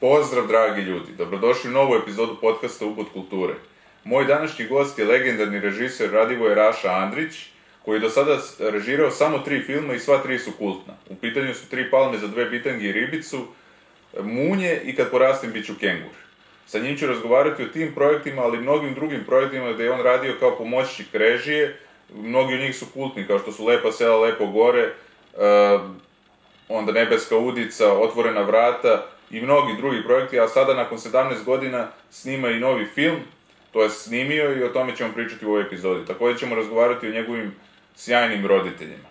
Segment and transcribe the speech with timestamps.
[0.00, 1.12] Pozdrav, dragi ljudi.
[1.18, 3.54] Dobrodošli u novu epizodu podcasta Ubud kulture.
[4.04, 7.34] Moj današnji gost je legendarni režiser Radivoje Raša Andrić,
[7.84, 10.94] koji je do sada režirao samo tri filma i sva tri su kultna.
[11.08, 13.46] U pitanju su tri palme za dve bitangi i ribicu,
[14.22, 16.16] Munje i Kad porastim bit ću kengur.
[16.66, 20.00] Sa njim ću razgovarati o tim projektima, ali i mnogim drugim projektima gde je on
[20.00, 21.78] radio kao pomoćnik režije.
[22.14, 24.92] Mnogi od njih su kultni, kao što su Lepa sela, Lepo gore,
[25.34, 25.80] uh,
[26.68, 32.48] onda Nebeska udica, Otvorena vrata i mnogi drugi projekti, a sada nakon 17 godina snima
[32.48, 33.16] i novi film,
[33.72, 36.06] to je snimio i o tome ćemo pričati u ovoj epizodi.
[36.06, 37.54] Takođe ćemo razgovarati o njegovim
[37.96, 39.10] sjajnim roditeljima.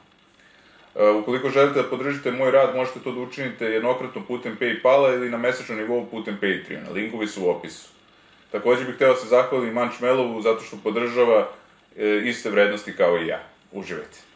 [0.95, 5.29] Uh, ukoliko želite da podržite moj rad, možete to da učinite jednokratno putem Paypala ili
[5.29, 6.89] na mesečnom nivou putem Patreona.
[6.93, 7.89] Linkovi su u opisu.
[8.51, 11.47] Takođe bih hteo da se zahvalim Manč Melovu zato što podržava
[11.97, 13.39] e, iste vrednosti kao i ja.
[13.71, 14.28] Uživajte.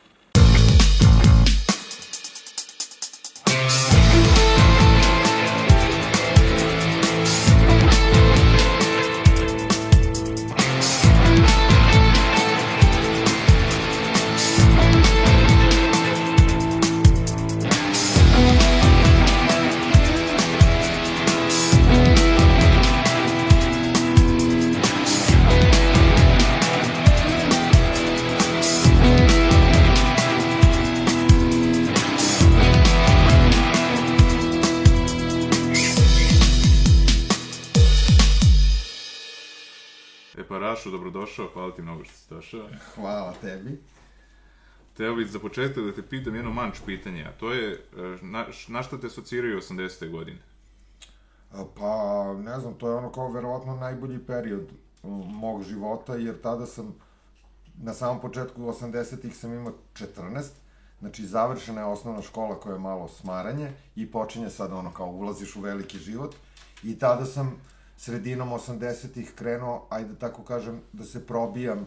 [41.14, 42.68] Dobrodošao, hvala ti mnogo što si došao.
[42.96, 43.82] Hvala tebi.
[44.98, 47.78] Teo bih za početak da te pitam jedno manč pitanje, a to je, e,
[48.22, 50.12] na, na šta te asociraju 80.
[50.12, 50.38] godine?
[51.76, 54.70] Pa, ne znam, to je ono kao verovatno najbolji period
[55.26, 56.96] mog života, jer tada sam,
[57.78, 60.44] na samom početku 80-ih sam imao 14,
[61.00, 65.56] znači završena je osnovna škola koja je malo smaranje i počinje sad ono kao ulaziš
[65.56, 66.36] u veliki život
[66.84, 67.62] i tada sam
[68.03, 71.85] sredinom 80-ih krenuo, ajde tako kažem, da se probijam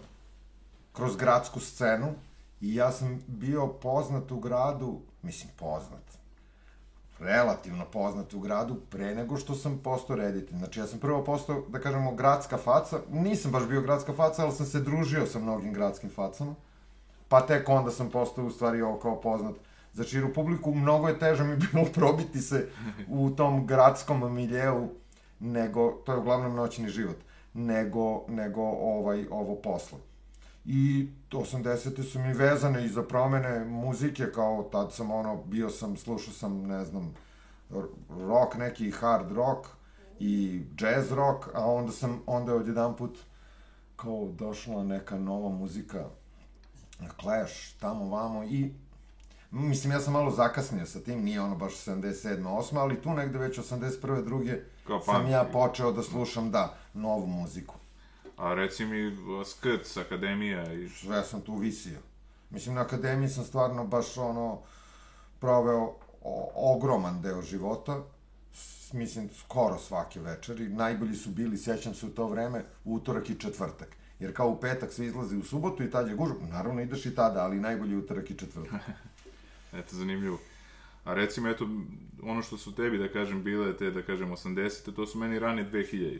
[0.92, 2.14] kroz gradsku scenu
[2.60, 6.02] i ja sam bio poznat u gradu, mislim poznat,
[7.18, 10.58] relativno poznat u gradu pre nego što sam postao reditelj.
[10.58, 14.52] Znači ja sam prvo postao, da kažemo, gradska faca, nisam baš bio gradska faca, ali
[14.52, 16.54] sam se družio sa mnogim gradskim facama,
[17.28, 19.54] pa tek onda sam postao u stvari ovo kao poznat
[19.92, 20.74] za širu publiku.
[20.74, 22.68] Mnogo je teže mi bilo probiti se
[23.08, 24.88] u tom gradskom miljeu,
[25.40, 27.16] nego, to je uglavnom noćni život,
[27.54, 29.98] nego, nego ovaj, ovo poslo.
[30.64, 32.02] I 80.
[32.02, 36.62] su mi vezane i za promene muzike, kao tad sam ono, bio sam, slušao sam,
[36.62, 37.14] ne znam,
[38.08, 39.66] rock, neki hard rock
[40.18, 43.18] i jazz rock, a onda sam, onda je odjedan put
[43.96, 46.04] kao došla neka nova muzika,
[47.20, 48.74] Clash, tamo vamo i
[49.50, 52.42] Mislim, ja sam malo zakasnio sa tim, nije ono baš 77.
[52.42, 52.78] 8.
[52.78, 54.24] ali tu negde već 81.
[54.24, 55.30] druge Kao sam punk.
[55.30, 57.74] ja počeo da slušam, da, novu muziku.
[58.36, 60.88] A reci mi, Skrc, Akademija i...
[60.88, 61.98] Sve sam tu visio.
[62.50, 64.58] Mislim, na akademiji sam stvarno baš ono,
[65.40, 68.02] proveo o, ogroman deo života,
[68.52, 70.68] s, mislim, skoro svake večeri.
[70.68, 73.88] Najbolji su bili, sjećam se u to vreme, utorak i četvrtak.
[74.18, 76.46] Jer kao u petak se izlazi u subotu i tad je gužva.
[76.50, 78.80] Naravno ideš i tada, ali najbolji utorak i četvrtak.
[79.72, 80.38] Eto, zanimljivo.
[81.04, 81.68] A recimo, eto,
[82.22, 84.94] ono što su tebi, da kažem, bile te, da kažem, 80.
[84.94, 86.18] to su meni rane 2000.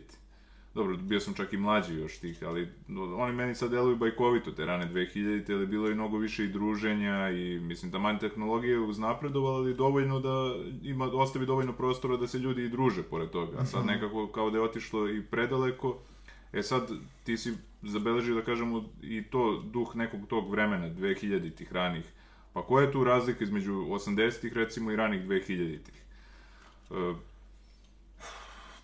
[0.73, 2.69] Dobro, bio sam čak i mlađi još tih, ali
[3.17, 7.29] oni meni sad deluju bajkovito, te rane 2000, ali bilo je mnogo više i druženja
[7.29, 12.39] i, mislim, taman tehnologija je uznapredovala, ali dovoljno da ima, ostavi dovoljno prostora da se
[12.39, 13.57] ljudi i druže pored toga.
[13.57, 15.99] A sad nekako kao da je otišlo i predaleko,
[16.53, 16.91] E sad,
[17.23, 22.05] ti si zabeležio, da kažemo, i to duh nekog tog vremena, 2000-ih ranih.
[22.57, 26.03] Pa koja je tu razlika između 80-ih, recimo, i ranih 2000-ih?
[26.91, 27.13] E,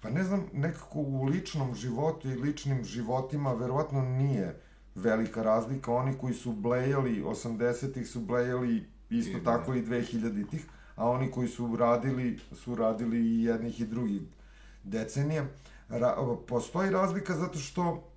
[0.01, 4.61] Pa ne znam, nekako u ličnom životu i ličnim životima verovatno nije
[4.95, 5.93] velika razlika.
[5.93, 9.57] Oni koji su blejali 80-ih su blejali isto I, da.
[9.57, 14.21] tako i 2000-ih, a oni koji su radili, su radili i jednih i drugih
[14.83, 15.45] decenija.
[15.89, 16.15] Ra,
[16.47, 18.09] postoji razlika zato što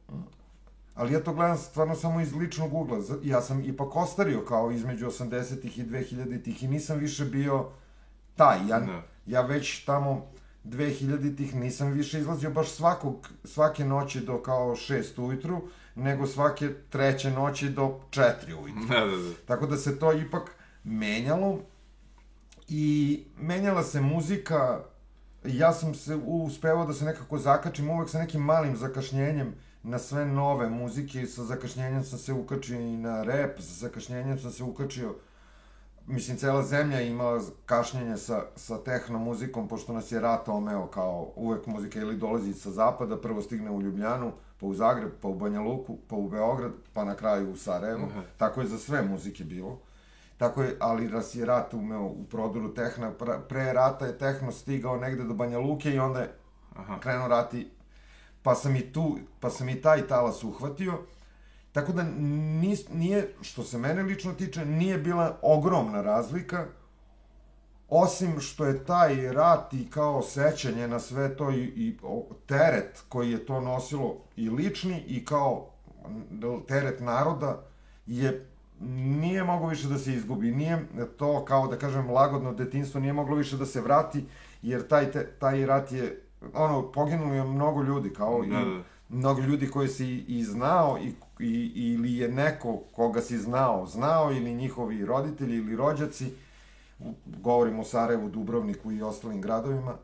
[0.96, 2.98] ali ja to gledam stvarno samo iz ličnog ugla.
[3.22, 7.68] Ja sam ipak ostario kao između 80-ih i 2000-ih i nisam više bio
[8.36, 8.58] taj.
[8.68, 9.02] Ja, Da.
[9.26, 10.26] ja već tamo
[10.64, 15.62] 2000-ih nisam više izlazio baš svakog, svake noći do kao 6 ujutru,
[15.94, 18.32] nego svake treće noći do 4
[18.62, 18.86] ujutru.
[18.88, 19.32] da, da, da.
[19.46, 20.50] Tako da se to ipak
[20.84, 21.60] menjalo
[22.68, 24.80] i menjala se muzika,
[25.44, 29.54] ja sam se uspevao da se nekako zakačim uvek sa nekim malim zakašnjenjem
[29.86, 34.50] na sve nove muzike sa zakašnjenjem sam se ukačio i na rap, sa zakašnjenjem sam
[34.50, 35.14] se ukačio
[36.06, 40.86] mislim, cela zemlja je imala kašnjenje sa, sa tehno muzikom, pošto nas je rat omeo
[40.86, 45.28] kao uvek muzika ili dolazi sa zapada, prvo stigne u Ljubljanu, pa u Zagreb, pa
[45.28, 48.06] u Banja Luku, pa u Beograd, pa na kraju u Sarajevo.
[48.10, 48.22] Aha.
[48.36, 49.78] Tako je za sve muzike bilo.
[50.36, 53.10] Tako je, ali nas je rat umeo u prodoru tehna.
[53.10, 56.32] Pre, pre rata je tehno stigao negde do Banja Luke i onda je
[56.76, 57.00] Aha.
[57.00, 57.66] krenuo rat i
[58.46, 60.98] pa sam i tu, pa sam i taj talas uhvatio.
[61.72, 62.02] Tako da
[62.62, 66.66] nis, nije, što se mene lično tiče, nije bila ogromna razlika,
[67.88, 71.96] osim što je taj rat i kao sećanje na sve to i, i
[72.46, 75.70] teret koji je to nosilo i lični i kao
[76.68, 77.62] teret naroda
[78.06, 78.46] je
[79.20, 80.50] nije moglo više da se izgubi.
[80.50, 80.86] Nije
[81.18, 84.24] to, kao da kažem, lagodno detinstvo, nije moglo više da se vrati,
[84.62, 88.82] jer taj, te, taj rat je, ono, poginulo je mnogo ljudi, kao Da, i da.
[89.10, 94.32] mnogo ljudi koji si i znao i, i, ili je neko koga si znao, znao
[94.32, 96.30] ili njihovi roditelji ili rođaci,
[97.00, 99.94] u- govorim o Sarajevu, Dubrovniku i ostalim gradovima,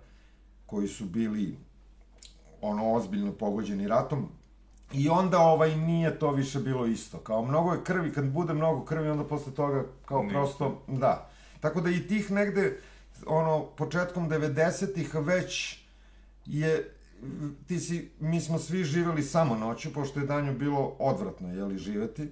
[0.67, 1.57] koji su bili
[2.63, 4.29] ono ozbiljno pogođeni ratom.
[4.93, 7.19] I onda ovaj nije to više bilo isto.
[7.19, 10.33] Kao mnogo je krvi, kad bude mnogo krvi, onda posle toga kao Ništa.
[10.33, 11.31] prosto, da.
[11.61, 12.79] Tako da i tih negde,
[13.27, 15.82] ono, početkom 90-ih već
[16.47, 16.95] je,
[17.67, 22.29] ti si, mi smo svi živeli samo noću, pošto je danju bilo odvratno, jeli, živeti,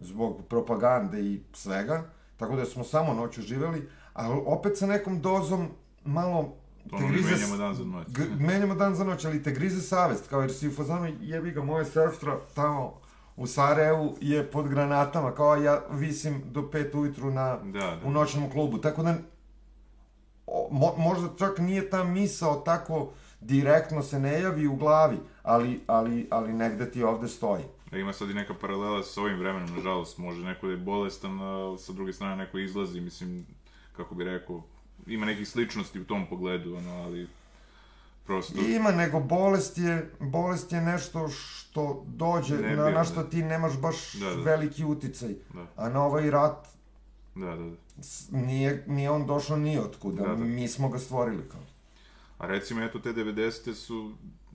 [0.00, 5.68] zbog propagande i svega, tako da smo samo noću živeli, ali opet sa nekom dozom
[6.04, 6.56] malo
[6.90, 8.06] To ono, menjamo dan za noć.
[8.08, 11.50] G menjamo dan za noć, ali te grize savest, kao jer si u fazonu, jebi
[11.50, 13.00] ga, moja sestra tamo
[13.36, 18.00] u Sarajevu je pod granatama, kao ja visim do 5 ujutru na, Da, da.
[18.04, 19.14] u noćnom klubu, tako da
[20.46, 25.80] o, mo, možda čak nije ta misao tako direktno se ne javi u glavi, ali,
[25.86, 27.64] ali, ali negde ti ovde stoji.
[27.90, 31.40] Da ima sad i neka paralela sa ovim vremenom, nažalost, može neko da je bolestan,
[31.40, 33.46] a sa druge strane neko izlazi, mislim,
[33.96, 34.62] kako bi rekao,
[35.06, 37.28] ima nekih sličnosti u tom pogledu, ono, ali
[38.26, 38.60] prosto...
[38.60, 43.04] Ima, nego bolest je, bolest je nešto što dođe, Ne na, na da.
[43.04, 44.42] što ti nemaš baš Da, da.
[44.42, 45.34] veliki uticaj.
[45.54, 45.66] Da.
[45.76, 46.66] A na ovaj rat
[47.34, 47.76] Da, da, da.
[48.38, 50.44] nije, nije on došao ni otkuda, Da, da.
[50.44, 51.60] mi smo ga stvorili kao.
[52.38, 53.74] A recimo, eto, te 90.
[53.74, 54.12] su,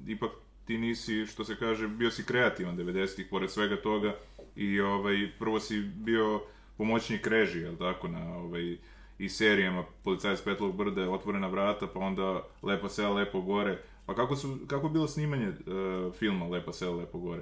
[0.08, 0.32] ipak
[0.66, 4.16] ti nisi, što se kaže, bio si kreativan 90-ih, pored svega toga,
[4.56, 6.42] i ovaj, prvo si bio
[6.78, 8.78] pomoćnik režije, jel tako, na ovaj,
[9.18, 13.82] i serijama Policajac Petlog brda, Otvorena vrata, pa onda Lepo selo, Lepo gore.
[14.06, 17.42] Pa kako, su, kako je bilo snimanje uh, filma Lepo selo, Lepo gore?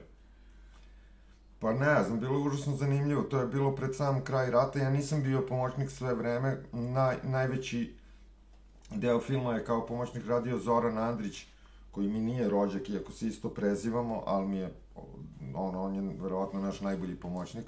[1.60, 4.90] Pa ne znam, bilo je užasno zanimljivo, to je bilo pred sam kraj rata, ja
[4.90, 7.94] nisam bio pomoćnik sve vreme, Naj, najveći
[8.96, 11.46] deo filma je kao pomoćnik radio Zoran Andrić,
[11.92, 14.74] koji mi nije rođak, iako se isto prezivamo, ali mi je,
[15.56, 17.66] ono, on je verovatno naš najbolji pomoćnik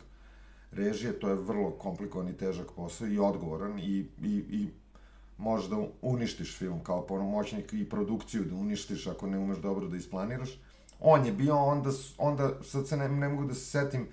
[0.72, 4.68] režije, to je vrlo komplikovan i težak posao i odgovoran i, i, i
[5.38, 9.98] možeš da uništiš film kao pomoćnik i produkciju da uništiš ako ne umeš dobro da
[9.98, 10.60] isplaniraš.
[11.00, 14.08] On je bio, onda, onda sad se ne, ne mogu da se setim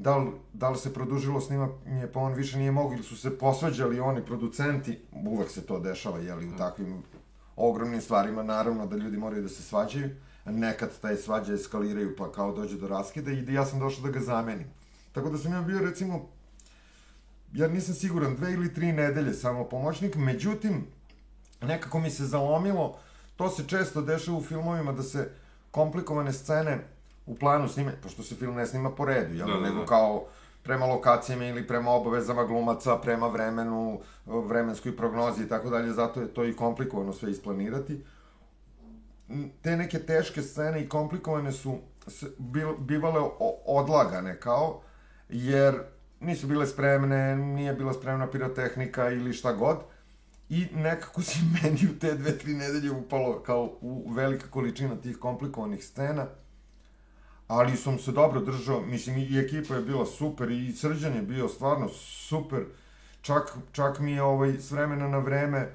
[0.00, 3.38] da li, da li se produžilo snimanje, pa on više nije mogu ili su se
[3.38, 7.02] posvađali oni producenti, uvek se to dešava, jeli, u takvim
[7.56, 10.10] ogromnim stvarima, naravno da ljudi moraju da se svađaju,
[10.44, 14.10] nekad taj svađa eskaliraju pa kao dođe do raskida i da ja sam došao da
[14.10, 14.66] ga zamenim.
[15.12, 16.28] Tako da sam ja bio recimo,
[17.52, 20.86] ja nisam siguran, dve ili tri nedelje samo pomoćnik, međutim,
[21.62, 22.98] nekako mi se zalomilo,
[23.36, 25.30] to se često dešava u filmovima da se
[25.70, 26.97] komplikovane scene
[27.28, 29.46] u planu snime, pošto se film ne snima po redu, jel?
[29.46, 29.86] Da, da, nego da.
[29.86, 30.26] kao
[30.62, 36.34] prema lokacijama ili prema obavezama glumaca, prema vremenu, vremenskoj prognozi i tako dalje, zato je
[36.34, 38.04] to i komplikovano sve isplanirati.
[39.62, 41.78] Te neke teške scene i komplikovane su
[42.78, 43.30] bivale
[43.66, 44.80] odlagane kao,
[45.28, 45.78] jer
[46.20, 49.78] nisu bile spremne, nije bila spremna pirotehnika ili šta god.
[50.48, 55.16] I nekako si meni u te dve, tri nedelje upalo kao u velika količina tih
[55.16, 56.26] komplikovanih scena.
[57.48, 61.48] Ali sam se dobro držao, mislim i ekipa je bila super i Srđan je bio
[61.48, 61.88] stvarno
[62.28, 62.64] super.
[63.20, 65.70] Čak, čak mi je ovaj, s vremena na vreme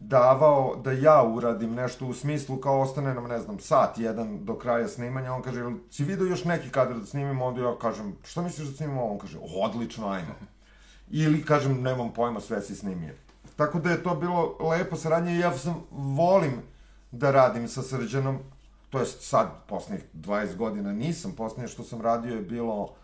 [0.00, 4.58] davao da ja uradim nešto u smislu kao ostane nam, ne znam, sat jedan do
[4.58, 8.16] kraja snimanja, on kaže, "Jel si vidio još neki kadar da snimimo, onda ja kažem,
[8.24, 9.04] šta misliš da snimimo?
[9.04, 10.34] On kaže, odlično, ajmo.
[11.10, 13.14] Ili kažem, nemam pojma, sve si snimio.
[13.56, 16.62] Tako da je to bilo lepo saradnje i ja sam, volim
[17.10, 18.38] da radim sa Srđanom,
[18.96, 22.94] to jest sad, poslednjih 20 godina nisam, poslednje što sam radio je bilo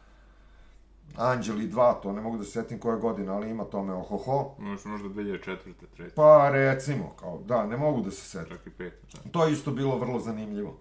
[1.17, 4.55] Anđeli 2, to ne mogu da se setim koje godine, ali ima tome ohoho.
[4.59, 5.57] Možda, možda 2004.
[5.99, 6.11] 3.
[6.15, 8.57] Pa recimo, kao, da, ne mogu da se setim.
[8.57, 8.91] čak i 5.
[9.13, 9.31] Da.
[9.31, 10.77] To je isto bilo vrlo zanimljivo.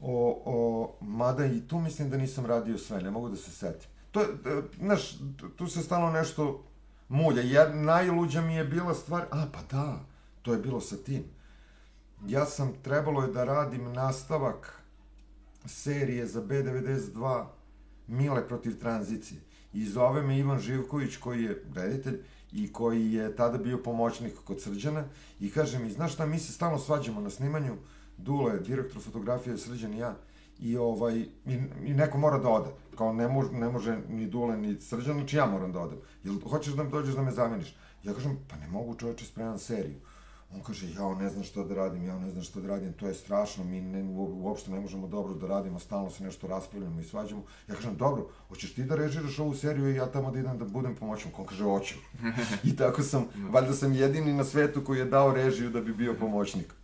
[0.00, 3.90] O, o, mada i tu mislim da nisam radio sve, ne mogu da se setim.
[4.10, 5.18] To, je, e, znaš,
[5.56, 6.64] tu se stalno nešto
[7.08, 7.42] mulja.
[7.42, 10.00] Jer najluđa mi je bila stvar, a pa da,
[10.42, 11.24] to je bilo sa tim.
[12.26, 14.82] Ja sam, trebalo je da radim nastavak
[15.66, 17.44] serije za B92
[18.06, 19.40] Mile protiv tranzicije.
[19.72, 22.20] I zove me Ivan Živković koji je reditelj
[22.52, 25.04] i koji je tada bio pomoćnik kod Srđana
[25.40, 27.76] i kaže mi, znaš šta, mi se stalno svađamo na snimanju,
[28.16, 30.16] Dule, direktor fotografije, Srđan i ja,
[30.58, 31.28] i, ovaj, i,
[31.84, 32.70] i neko mora da ode.
[32.98, 35.98] Kao ne, mož, ne može ni Dule ni Srđan, znači ja moram da odem.
[36.24, 37.76] Jel hoćeš da mi dođeš da me zameniš?
[38.02, 40.00] Ja kažem, pa ne mogu čoveče spremam seriju.
[40.54, 43.06] On kaže, ja ne znam šta da radim, ja ne znam šta da radim, to
[43.06, 47.04] je strašno, mi ne, uopšte ne možemo dobro da radimo, stalno se nešto raspravljamo i
[47.04, 47.44] svađamo.
[47.68, 50.64] Ja kažem, dobro, hoćeš ti da režiraš ovu seriju i ja tamo da idem da
[50.64, 51.38] budem pomoćnik?
[51.38, 51.94] On kaže, hoću.
[52.68, 56.14] I tako sam, valjda sam jedini na svetu koji je dao režiju da bi bio
[56.14, 56.74] pomoćnik.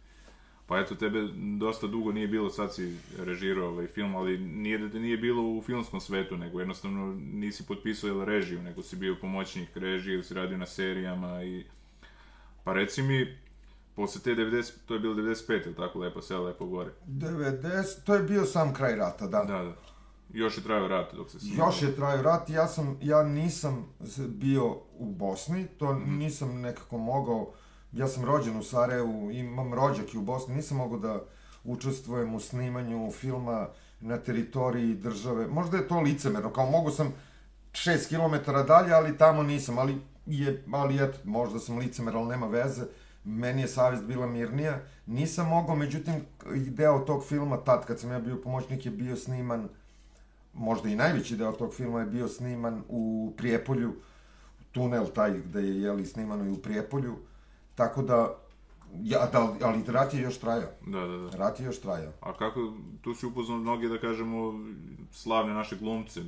[0.69, 4.91] Pa eto, tebe dosta dugo nije bilo, sad si režirao ovaj film, ali nije da
[4.91, 9.77] te nije bilo u filmskom svetu, nego jednostavno nisi potpisao režiju, nego si bio pomoćnik
[9.77, 11.65] režije ili si radio na serijama i...
[12.65, 13.39] Pa reci mi,
[13.99, 16.91] posle te 90, to je bilo 95, ili tako, lepo sve, lepo gore?
[17.07, 19.45] 90, to je bio sam kraj rata, da.
[19.45, 19.73] Da, da.
[20.33, 21.67] Još je trajao rat dok se snimao.
[21.67, 23.87] Još je trajao rat, ja sam, ja nisam
[24.29, 26.19] bio u Bosni, to mm.
[26.19, 27.53] nisam nekako mogao,
[27.93, 31.25] ja sam rođen u Sarajevu, imam rođak i u Bosni, nisam mogao da
[31.65, 33.69] učestvujem u snimanju filma
[34.01, 35.47] na teritoriji države.
[35.47, 37.15] Možda je to licemerno, kao mogu sam
[37.73, 42.47] 6 km dalje, ali tamo nisam, ali je, ali eto, možda sam licemer, ali nema
[42.47, 42.83] veze
[43.29, 44.81] meni je savest bila mirnija.
[45.07, 46.15] Nisam mogao, međutim,
[46.55, 49.69] deo tog filma, tad kad sam ja bio pomoćnik, je bio sniman,
[50.55, 53.93] možda i najveći deo tog filma je bio sniman u Prijepolju,
[54.73, 57.17] tunel taj gde je, jeli, snimano i u Prijepolju,
[57.75, 58.35] tako da,
[59.03, 60.71] ja, da, ali rat je još trajao.
[60.87, 61.37] Da, da, da.
[61.37, 62.13] Rat je još trajao.
[62.21, 64.53] A kako, tu si upoznao mnogi, da kažemo,
[65.13, 66.21] slavne naše glumce,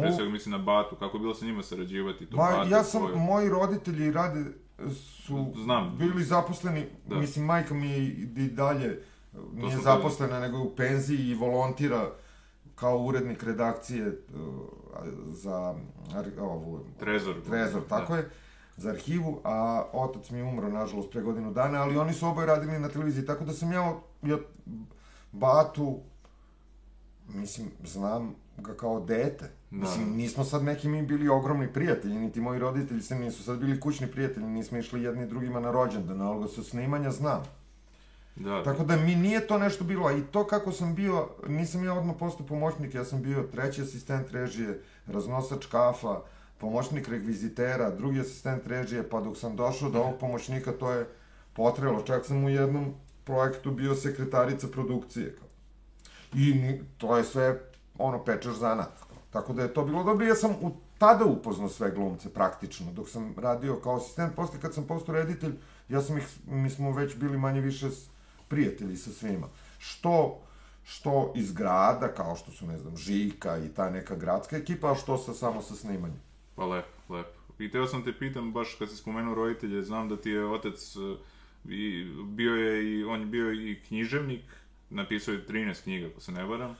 [0.00, 2.26] pre svega mislim na Batu, kako je bilo sa njima sarađivati?
[2.26, 3.16] To Ma, ja sam, svoju...
[3.16, 4.44] moji roditelji rade
[4.90, 5.96] su Znam.
[5.98, 7.16] bili zaposleni, da.
[7.16, 9.02] mislim, majka mi i dalje
[9.52, 12.10] nije zaposlena, nego u penziji i volontira
[12.74, 14.14] kao urednik redakcije uh,
[15.28, 15.74] za
[16.40, 16.84] ovu...
[16.98, 17.34] Trezor.
[17.46, 17.88] Trezor, da.
[17.88, 18.18] tako da.
[18.18, 18.30] je,
[18.76, 22.46] za arhivu, a otac mi je umro, nažalost, pre godinu dana, ali oni su oboje
[22.46, 24.38] radili na televiziji, tako da sam ja, ja
[25.32, 26.00] Batu,
[27.28, 29.50] mislim, znam ga kao dete.
[29.70, 29.76] Da.
[29.76, 33.80] Mislim, nismo sad neki mi bili ogromni prijatelji, niti moji roditelji se nisu sad bili
[33.80, 37.42] kućni prijatelji, nismo išli jedni drugima na rođendan, ali sa snimanja znam.
[38.36, 38.62] Da.
[38.64, 41.94] Tako da mi nije to nešto bilo, a i to kako sam bio, nisam ja
[41.94, 46.20] odmah postao pomoćnik, ja sam bio treći asistent režije, raznosač kafa,
[46.58, 51.06] pomoćnik rekvizitera, drugi asistent režije, pa dok sam došao do ovog pomoćnika, to je
[51.52, 52.02] potrelo.
[52.02, 55.36] Čak sam u jednom projektu bio sekretarica produkcije.
[56.34, 57.60] I to je sve
[57.98, 59.09] ono, pečeš zanat.
[59.30, 60.26] Tako da je to bilo dobro.
[60.26, 64.34] Ja sam u, tada upoznao sve glumce, praktično, dok sam radio kao asistent.
[64.36, 65.54] Posle, kad sam postao reditelj,
[65.88, 67.86] ja sam ih, mi smo već bili manje više
[68.48, 69.46] prijatelji sa svima.
[69.78, 70.40] Što,
[70.84, 74.94] što iz grada, kao što su, ne znam, Žika i ta neka gradska ekipa, a
[74.94, 76.20] što sa, samo sa snimanjem.
[76.54, 77.40] Pa lepo, lepo.
[77.58, 80.96] I teo sam te pitam, baš kad si spomenuo roditelje, znam da ti je otac
[80.96, 81.16] e,
[81.72, 84.44] i bio je i, on je bio i književnik,
[84.90, 86.76] napisao je 13 knjiga, ako se ne varam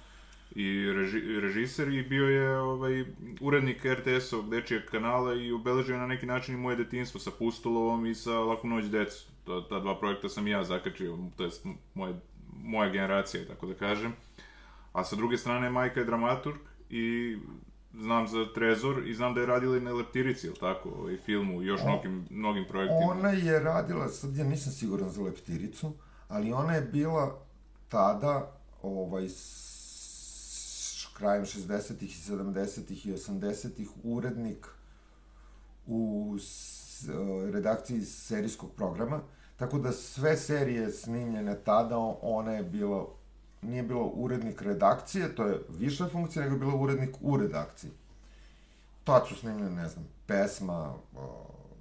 [0.54, 3.04] i reži, režiser i bio je ovaj,
[3.40, 8.14] urednik RTS-ovog dečijeg kanala i obeležio na neki način i moje detinstvo sa Pustulovom i
[8.14, 9.26] sa Laku noć decu.
[9.44, 11.50] To, ta dva projekta sam ja zakačio, to je
[11.94, 12.14] moje,
[12.62, 14.12] moja generacija, tako da kažem.
[14.92, 16.58] A sa druge strane, majka je dramaturg
[16.90, 17.36] i
[17.94, 21.62] znam za Trezor i znam da je radila i na Leptirici, ili tako, ovaj filmu
[21.62, 23.10] još mnogim, mnogim projektima.
[23.10, 25.92] Ona je radila, sad ja nisam siguran za Leptiricu,
[26.28, 27.46] ali ona je bila
[27.88, 28.52] tada
[28.82, 29.28] ovaj,
[31.20, 34.66] krajem 60-ih i 70-ih i 80-ih urednik
[35.86, 39.20] u e, redakciji serijskog programa,
[39.56, 43.06] tako da sve serije snimljene tada, ona je bila,
[43.62, 47.90] nije bilo urednik redakcije, to je viša funkcija, nego je bilo urednik u redakciji.
[49.04, 50.94] Tad su snimljene, ne znam, pesma,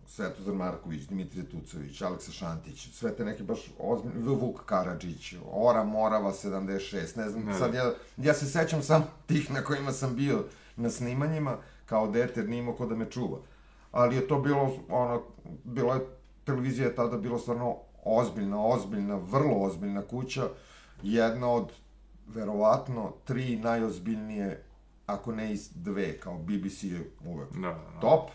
[0.09, 6.31] Svetozar Marković, Dimitrije Tucović, Aleksa Šantić, sve te neke baš ozbiljne, Vuk Karadžić, Ora Morava
[6.31, 7.53] 76, ne znam, ne.
[7.53, 10.43] sad ja, ja se sećam samo tih na kojima sam bio
[10.75, 13.37] na snimanjima, kao dete, nije imao ko da me čuva.
[13.91, 15.21] Ali je to bilo, ono,
[15.63, 15.99] bilo je,
[16.43, 20.47] televizija je tada bilo stvarno ozbiljna, ozbiljna, vrlo ozbiljna kuća,
[21.03, 21.71] jedna od,
[22.27, 24.63] verovatno, tri najozbiljnije,
[25.05, 27.99] ako ne iz dve, kao BBC je uvek da, da, da.
[28.01, 28.29] top,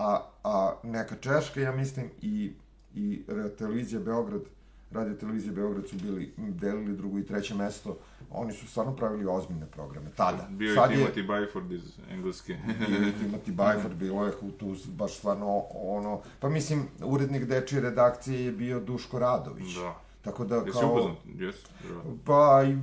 [0.00, 2.52] a, a neka Češka, ja mislim, i,
[2.94, 3.22] i
[3.58, 4.42] televizija Beograd
[4.90, 7.96] radio televizije Beograd su bili, delili drugo i treće mesto,
[8.30, 10.48] oni su stvarno pravili ozbiljne programe, tada.
[10.50, 12.58] Bio Sad je Timothy Byford iz Engleske.
[12.88, 18.44] bio je Timothy Byford, bilo je tu baš stvarno ono, pa mislim, urednik dečije redakcije
[18.44, 19.74] je bio Duško Radović.
[19.74, 20.09] da.
[20.22, 20.90] Tako da Jesi kao...
[20.90, 21.16] upoznat?
[21.24, 21.56] Jes?
[21.62, 22.00] Da.
[22.24, 22.76] Pa, i,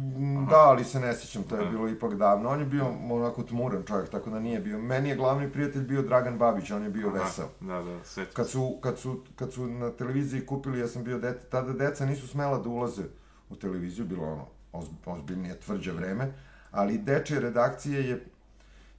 [0.50, 1.70] da, ali se ne sjećam, to je Da.
[1.70, 2.50] bilo ipak davno.
[2.50, 4.79] On je bio onako tmuran čovjek, tako da nije bio.
[4.79, 7.46] Meni je glavni prijatelj bio Dragan Babić, on je bio Aha, vesel.
[7.60, 8.34] Da, da, set.
[8.34, 12.06] Kad su, kad, su, kad su na televiziji kupili, ja sam bio dete, tada deca
[12.06, 13.03] nisu smela da ulaze
[13.50, 16.34] u televiziju, bilo ono oz, ozbiljnije, tvrđe vreme,
[16.72, 18.25] ali dečje redakcije je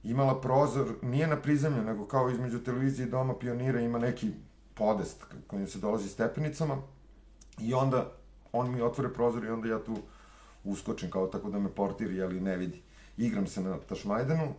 [0.03, 4.31] imala prozor, nije na prizemlju, nego kao između televizije i doma pionira ima neki
[4.73, 6.77] podest kojim se dolazi stepenicama
[7.59, 8.11] i onda
[8.51, 9.97] on mi otvore prozor i onda ja tu
[10.63, 12.81] uskočim kao tako da me portir jeli ne vidi.
[13.17, 14.53] Igram se na Tašmajdanu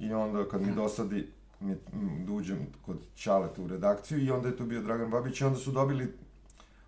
[0.00, 1.28] i onda kad mi dosadi
[1.60, 5.40] mi, m, da uđem kod Ćaleta u redakciju i onda je tu bio Dragan Babić
[5.40, 6.12] i onda su dobili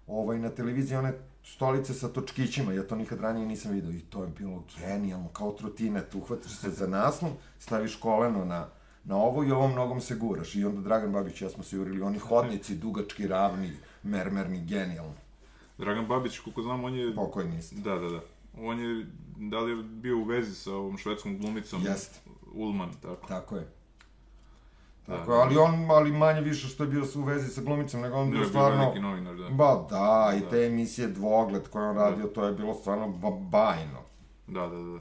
[0.07, 1.13] ovaj, na televiziji one
[1.45, 5.53] stolice sa točkićima, ja to nikad ranije nisam vidio i to je bilo genijalno, kao
[5.53, 8.69] trotinet, uhvatiš se za naslov, staviš koleno na,
[9.05, 11.77] na ovo i ovom nogom se guraš i onda Dragan Babić i ja smo se
[11.77, 15.15] jurili, oni hodnici, dugački, ravni, mermerni, genijalno,
[15.79, 17.15] Dragan Babić, koliko znam, on je...
[17.15, 17.77] pokojni ste.
[17.77, 18.21] Da, da, da.
[18.61, 19.07] On je,
[19.37, 21.83] da li je bio u vezi sa ovom švedskom glumicom?
[21.85, 22.19] Jeste.
[22.55, 23.29] Ulman, tako.
[23.29, 23.69] Tako je.
[25.07, 25.37] Da, Tako, da.
[25.37, 28.27] je, ali on, ali manje više što je bio u vezi sa glumicom, nego on
[28.27, 28.79] Da, bio bio stvarno...
[28.79, 29.49] veliki novinar, da.
[29.51, 30.51] Ba da, i Da.
[30.51, 34.01] te emisije Dvogled koje on radio, to je bilo stvarno ba bajno.
[34.47, 35.01] Da, da, da.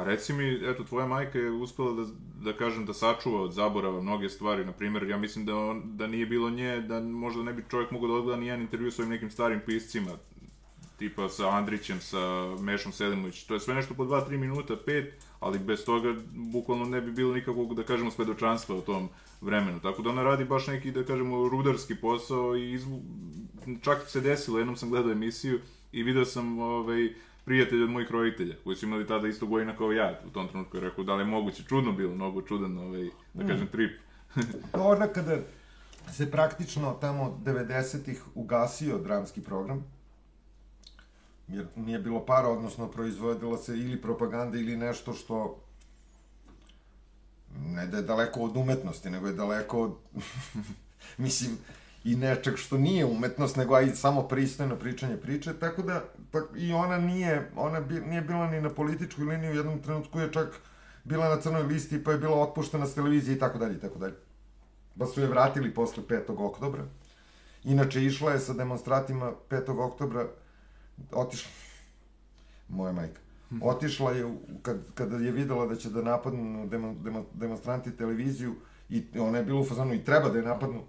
[0.00, 2.04] A reci mi, eto, tvoja majka je uspela da,
[2.44, 6.06] da kažem, da sačuva od zaborava mnoge stvari, na primjer, ja mislim da, on, da
[6.06, 9.10] nije bilo nje, da možda ne bi čovjek mogao da odgleda nijedan intervju s ovim
[9.10, 10.10] nekim starim piscima,
[10.98, 15.58] tipa sa Andrićem, sa Mešom Selimović, to je sve nešto po 2-3 minuta, 5, ali
[15.58, 19.08] bez toga bukvalno ne bi bilo nikakvog, da kažemo, svedočanstva o tom
[19.40, 19.80] vremenu.
[19.80, 23.02] Tako da ona radi baš neki, da kažemo, rudarski posao i izvu...
[23.82, 25.60] čak se desilo, jednom sam gledao emisiju
[25.92, 27.14] i video sam ovaj,
[27.50, 30.76] prijatelj od mojih roditelja, koji su imali tada isto godina kao ja, u tom trenutku
[30.76, 34.00] je rekao da li je moguće, čudno bilo, mnogo čudan, ovaj, da kažem, trip.
[34.72, 35.38] To onda kada
[36.12, 39.84] se praktično tamo 90-ih ugasio dramski program,
[41.48, 45.60] jer nije bilo para, odnosno proizvodila se ili propaganda ili nešto što
[47.66, 49.94] ne da je daleko od umetnosti, nego je daleko od,
[51.26, 51.58] mislim,
[52.04, 56.72] i nečeg što nije umetnost, nego aj samo pristojno pričanje priče, tako da tak, i
[56.72, 60.60] ona nije, ona bi, nije bila ni na političkoj liniji, u jednom trenutku je čak
[61.04, 63.98] bila na crnoj listi, pa je bila otpuštena s televizije i tako dalje i tako
[63.98, 64.14] dalje.
[64.98, 66.38] Pa su je vratili posle 5.
[66.38, 66.84] oktobra.
[67.64, 69.80] Inače, išla je sa demonstratima 5.
[69.80, 70.26] oktobra,
[71.12, 71.50] otišla,
[72.68, 73.20] moja majka,
[73.62, 78.54] otišla je, kad, kada je videla da će da napadnu demo, demo, demonstranti televiziju,
[78.88, 80.82] i ona je bila u fazonu i treba da je napadnu,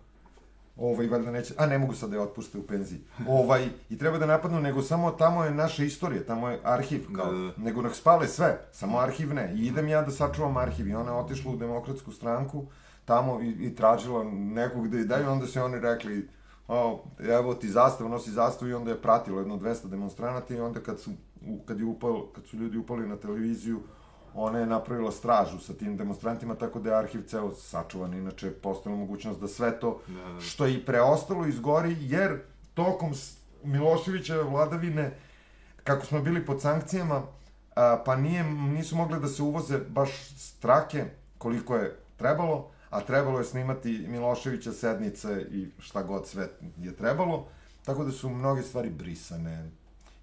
[0.82, 4.18] ovaj, valjda neće, a ne mogu sad da je otpuste u penziji, ovaj, i treba
[4.18, 7.54] da napadnu, nego samo tamo je naša istorija, tamo je arhiv, kao, Da, da, da.
[7.58, 11.12] nego nek spale sve, samo arhiv ne, i idem ja da sačuvam arhiv, i ona
[11.12, 12.66] je otišla u demokratsku stranku,
[13.06, 16.30] tamo i, i tražila nekog da je daju, onda su oni rekli,
[16.68, 20.80] o, evo ti zastavu, nosi zastavu i onda je pratilo jedno 200 demonstranata i onda
[20.80, 21.12] kad su,
[21.66, 23.82] kad, je upal, kad su ljudi upali na televiziju,
[24.34, 28.54] ona je napravila stražu sa tim demonstrantima, tako da je arhiv ceo sačuvan, inače je
[28.54, 30.42] postojala mogućnost da sve to Da, da.
[30.42, 32.40] što je i preostalo izgori, jer
[32.74, 33.14] tokom
[33.64, 35.12] Miloševićeve vladavine,
[35.84, 37.22] kako smo bili pod sankcijama,
[37.76, 41.06] a, pa nije, nisu mogle da se uvoze baš strake
[41.38, 47.48] koliko je trebalo, a trebalo je snimati Miloševića sednice i šta god sve je trebalo,
[47.86, 49.70] tako da su mnoge stvari brisane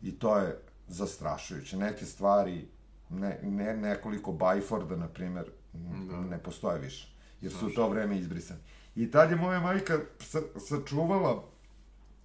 [0.02, 1.76] i to je zastrašujuće.
[1.76, 2.68] Neke stvari,
[3.10, 6.20] ne, ne, nekoliko Bajforda, na primer, Da.
[6.20, 8.60] ne postoje više, jer su u to vreme izbrisani.
[8.96, 11.44] I tad je moja majka sa, sačuvala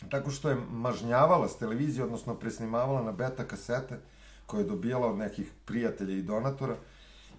[0.09, 3.99] tako što je mažnjavala s televizije, odnosno presnimavala na beta kasete
[4.45, 6.75] koje je dobijala od nekih prijatelja i donatora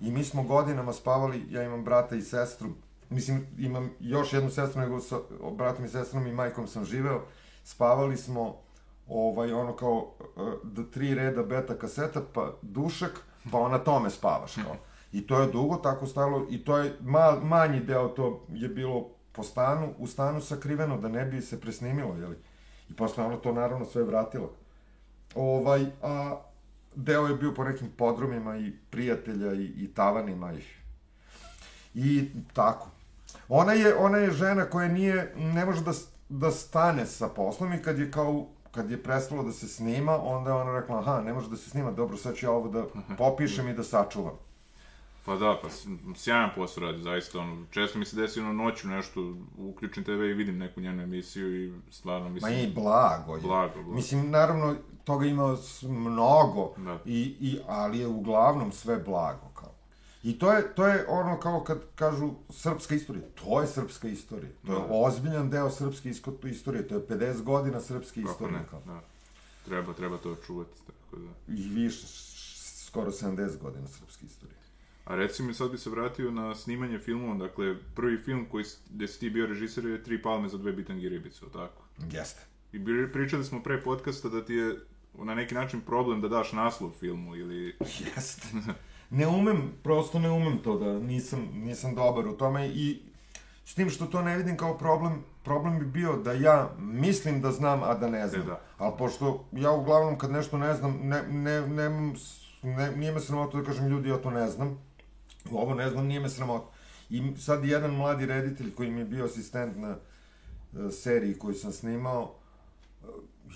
[0.01, 2.69] i mi smo godinama spavali, ja imam brata i sestru,
[3.11, 5.19] mislim imam još jednu sestru nego sa
[5.57, 7.23] bratom i sestrom i majkom sam živeo,
[7.65, 8.57] spavali smo
[9.09, 14.55] ovaj, ono kao uh, do tri reda beta kaseta, pa dušak, pa ona tome spavaš
[14.55, 14.77] kao.
[15.13, 19.11] I to je dugo tako stajalo i to je mal, manji deo to je bilo
[19.33, 22.37] po stanu, u stanu sakriveno da ne bi se presnimilo, jeli?
[22.91, 24.53] I posle ono to naravno sve vratilo.
[25.35, 26.37] Ovaj, a
[26.95, 30.63] deo je bio po nekim podrumima i prijatelja i, i tavanima i,
[31.95, 32.89] i tako.
[33.49, 35.93] Ona je, ona je žena koja nije, ne može da,
[36.29, 40.51] da stane sa poslom i kad je kao kad je prestalo da se snima, onda
[40.51, 42.85] je ona rekla, aha, ne može da se snima, dobro, sad ću ja ovo da
[43.19, 44.35] popišem i da sačuvam.
[45.27, 45.69] Pa da, pa
[46.17, 50.35] sjajan posao radi, zaista, ono, često mi se desi ono noću nešto, uključim TV i
[50.35, 52.59] vidim neku njenu emisiju i stvarno Ma mislim...
[52.59, 53.41] i blago je.
[53.41, 53.95] Blago, blago.
[53.95, 56.99] Mislim, naravno, toga ima mnogo, Da.
[57.05, 59.74] i, i, ali je uglavnom sve blago, kao.
[60.25, 63.25] I to je, to je ono kao kad kažu srpska istorija.
[63.35, 64.51] To je srpska istorija.
[64.67, 64.87] To je Da.
[64.91, 66.11] ozbiljan deo srpske
[66.45, 66.89] istorije.
[66.89, 68.59] To je 50 godina srpske Kako istorije.
[68.59, 68.83] ne, Kao.
[68.87, 69.01] da.
[69.65, 71.55] Treba, treba to čuvati, tako da.
[71.55, 72.07] I više,
[72.87, 74.59] skoro 70 godina srpske istorije.
[75.05, 79.09] A reci mi, sad bi se vratio na snimanje filmova, dakle, prvi film koji, gde
[79.09, 81.83] si ti bio režiser je Tri palme za dve bitange ribice, tako?
[82.13, 82.41] Jeste.
[82.73, 84.77] I pričali smo pre podcasta da ti je
[85.15, 87.77] na neki način problem da daš naslov filmu ili...
[88.17, 88.49] Jeste.
[89.11, 93.03] Ne umem, prosto ne umem to da nisam, nisam dobar u tome i
[93.65, 97.53] s tim što to ne vidim kao problem, problem bi bio da ja mislim da
[97.53, 98.43] znam, a da ne znam.
[98.43, 98.61] E, da.
[98.79, 102.15] Ali pošto ja uglavnom kad nešto ne znam, ne, ne, nemam
[102.65, 104.79] ne, nije me sramota da kažem ljudi ja to ne znam.
[105.53, 106.67] Ovo ne znam, nije me sramota.
[107.11, 111.73] I sad jedan mladi reditelj koji mi je bio asistent na e, seriji koju sam
[111.73, 112.35] snimao,
[113.03, 113.07] e,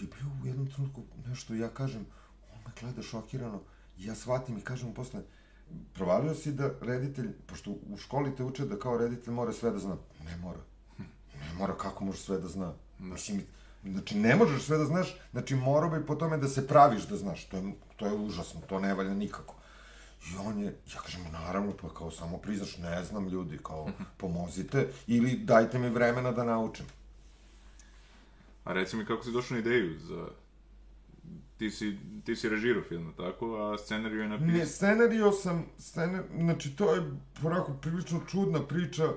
[0.00, 2.06] je bio u jednom trenutku nešto, ja kažem,
[2.54, 3.60] on me gleda šokirano,
[3.98, 5.20] ja shvatim i kažem mu posle,
[5.94, 9.78] provalio si da reditelj, pošto u školi te uče da kao reditelj mora sve da
[9.78, 9.96] zna.
[10.24, 10.60] Ne mora.
[11.40, 12.72] Ne mora, kako može sve da zna?
[12.98, 13.42] Mislim,
[13.84, 17.16] znači ne možeš sve da znaš, znači morao bi po tome da se praviš da
[17.16, 17.44] znaš.
[17.44, 19.54] To je, to je užasno, to ne valja nikako.
[20.32, 24.88] I on je, ja kažem, naravno, pa kao samo priznaš, ne znam ljudi, kao pomozite,
[25.06, 26.86] ili dajte mi vremena da naučim.
[28.64, 30.28] A reci mi kako si došao na ideju za...
[31.58, 33.56] Ti si, ti si režirao film, tako?
[33.56, 34.52] A scenariju je napisao...
[34.52, 37.02] Ne, scenario sam, scenar, znači to je
[37.44, 39.08] onako prilično čudna priča,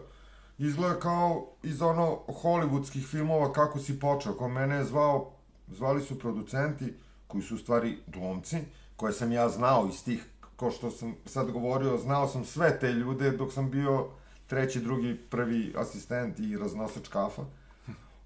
[0.57, 5.31] izgleda kao iz ono hollywoodskih filmova kako si počeo, ko mene je zvao,
[5.67, 6.93] zvali su producenti,
[7.27, 8.57] koji su u stvari glumci,
[8.95, 10.25] koje sam ja znao iz tih,
[10.55, 14.07] ko što sam sad govorio, znao sam sve te ljude dok sam bio
[14.47, 17.41] treći, drugi, prvi asistent i raznosač kafa.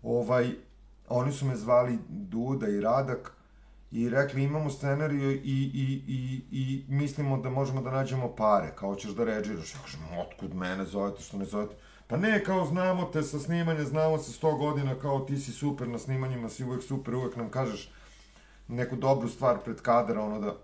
[0.04, 0.56] Ovaj,
[1.10, 3.35] oni su me zvali Duda i Radak,
[3.96, 5.38] i rekli imamo scenariju i,
[5.74, 9.74] i, i, i mislimo da možemo da nađemo pare, kao ćeš da režiraš.
[9.74, 11.76] Ja kažem, otkud mene zovete, što ne zovete?
[12.08, 15.88] Pa ne, kao znamo te sa snimanja, znamo se 100 godina, kao ti si super
[15.88, 17.92] na snimanjima, si uvek super, uvek nam kažeš
[18.68, 20.56] neku dobru stvar pred kadra, ono da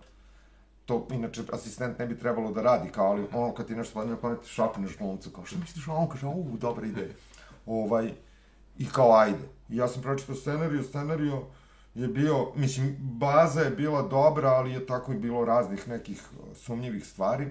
[0.86, 4.12] to inače asistent ne bi trebalo da radi, kao ali ono kad ti nešto padne
[4.12, 7.14] na pamet, šapneš glumcu, kao što misliš, a on kaže, u, dobra ideja.
[7.66, 8.12] Ovaj,
[8.78, 9.48] I kao ajde.
[9.70, 11.42] I ja sam pročitao scenariju, scenariju
[11.96, 16.58] je bio, mislim, baza je bila dobra, ali je tako i bilo raznih nekih uh,
[16.58, 17.48] sumnjivih stvari.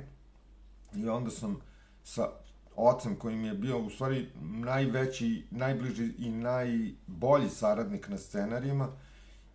[0.94, 1.60] I onda sam
[2.04, 2.28] sa
[2.76, 8.88] ocem koji mi je bio u stvari najveći, najbliži i najbolji saradnik na scenarijima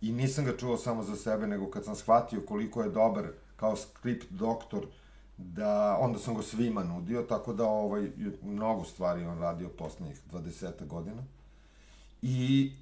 [0.00, 3.24] i nisam ga čuo samo za sebe, nego kad sam shvatio koliko je dobar
[3.56, 4.86] kao skript doktor,
[5.36, 8.10] da onda sam go svima nudio, tako da ovaj,
[8.42, 11.22] mnogo stvari on radio poslednjih 20 godina.
[12.22, 12.72] I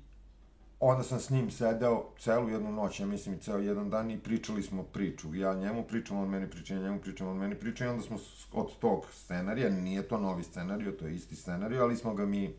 [0.89, 4.19] onda sam s njim sedeo celu jednu noć, ja mislim i ceo jedan dan i
[4.19, 5.35] pričali smo priču.
[5.35, 8.19] Ja njemu pričam, on meni priča, ja njemu pričam, on meni priča i onda smo
[8.53, 12.55] od tog scenarija, nije to novi scenario, to je isti scenario, ali smo ga mi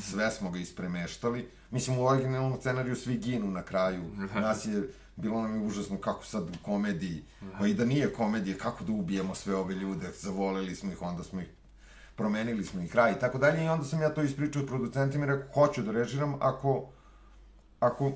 [0.00, 1.48] sve smo ga ispremeštali.
[1.70, 4.02] Mislim, u originalnom scenariju svi ginu na kraju.
[4.34, 7.22] Nas je, bilo nam je užasno kako sad u komediji,
[7.58, 11.24] pa i da nije komedije, kako da ubijemo sve ove ljude, zavoleli smo ih, onda
[11.24, 11.48] smo ih
[12.16, 15.28] promenili smo i kraj i tako dalje i onda sam ja to ispričao producentima i
[15.28, 16.88] rekao hoću da režiram ako,
[17.86, 18.12] ako,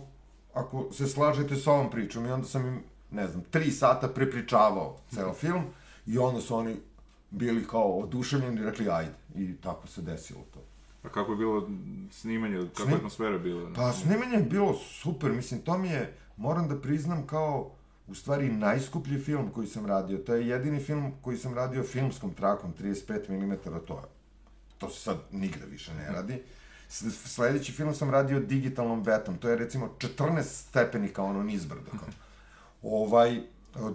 [0.55, 4.97] ako se slažete s ovom pričom i onda sam im, ne znam, tri sata prepričavao
[5.15, 5.65] ceo film
[6.07, 6.77] i onda su oni
[7.31, 10.61] bili kao oduševljeni i rekli ajde i tako se desilo to.
[11.03, 11.71] A kako je bilo
[12.11, 13.71] snimanje, kako Snim- je atmosfera bila?
[13.75, 17.71] Pa snimanje je bilo super, mislim, to mi je, moram da priznam, kao
[18.09, 20.19] u stvari najskuplji film koji sam radio.
[20.19, 23.53] To je jedini film koji sam radio filmskom trakom, 35 mm,
[23.87, 24.03] to je.
[24.79, 26.43] To se sad nigde više ne radi.
[26.89, 31.91] Sledeći film sam radio digitalnom betom, to je recimo 14 stepenika, ono nizbrdo.
[32.83, 33.41] Ovaj,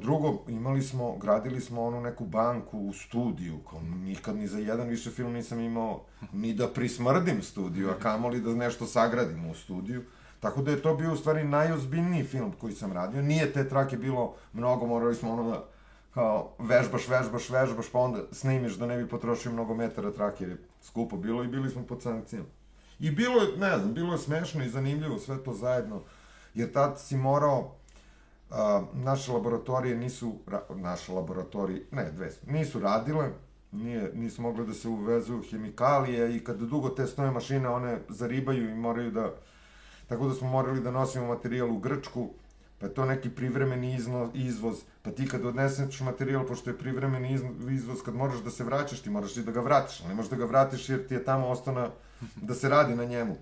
[0.01, 4.88] drugo, imali smo, gradili smo onu neku banku u studiju, kao nikad ni za jedan
[4.88, 6.01] više film nisam imao
[6.34, 10.03] ni da prismrdim studiju, a kamoli da nešto sagradim u studiju.
[10.39, 13.21] Tako da je to bio u stvari najozbiljniji film koji sam radio.
[13.21, 15.65] Nije te trake bilo mnogo, morali smo ono da
[16.13, 20.51] kao vežbaš, vežbaš, vežbaš, pa onda snimiš da ne bi potrošio mnogo metara trake, jer
[20.51, 22.45] je skupo bilo i bili smo pod sankcijom.
[23.04, 26.02] I bilo je, ne znam, bilo je smešno i zanimljivo sve to zajedno,
[26.54, 27.76] jer tad si morao,
[28.52, 33.30] a, naše laboratorije nisu, ra, naše laboratorije, ne, dve, su, nisu radile,
[33.72, 38.70] nije, nisu mogle da se uvezuju hemikalije i kad dugo te stoje mašine, one zaribaju
[38.70, 39.34] i moraju da,
[40.08, 42.30] tako da smo morali da nosimo materijal u Grčku,
[42.84, 47.39] pa je to neki privremeni izno, izvoz, pa ti kad odneseš materijal, pošto je privremeni
[47.69, 50.30] izvoz, kad moraš da se vraćaš, ti moraš i da ga vratiš, ali ne možeš
[50.30, 51.89] da ga vratiš jer ti je tamo ostana
[52.36, 53.36] da se radi na njemu.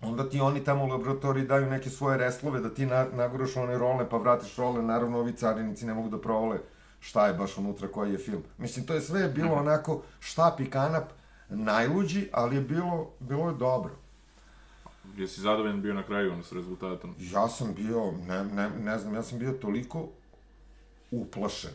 [0.00, 3.78] Onda ti oni tamo u laboratoriji daju neke svoje reslove da ti na, naguraš one
[3.78, 6.58] role pa vratiš role, naravno ovi carinici ne mogu da provole
[7.00, 8.42] šta je baš unutra, koji je film.
[8.58, 11.12] Mislim, to je sve bilo onako štap i kanap,
[11.48, 13.92] najluđi, ali je bilo, bilo je dobro.
[15.16, 17.14] Jesi zadovoljan bio na kraju ono s rezultatom?
[17.18, 20.08] Ja sam bio, ne, ne, ne znam, ja sam bio toliko
[21.10, 21.70] uplašen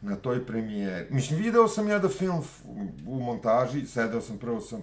[0.00, 1.06] na toj premijeri.
[1.10, 2.42] Mislim, video sam ja da film
[3.06, 4.80] u montaži, sedeo sam prvo sam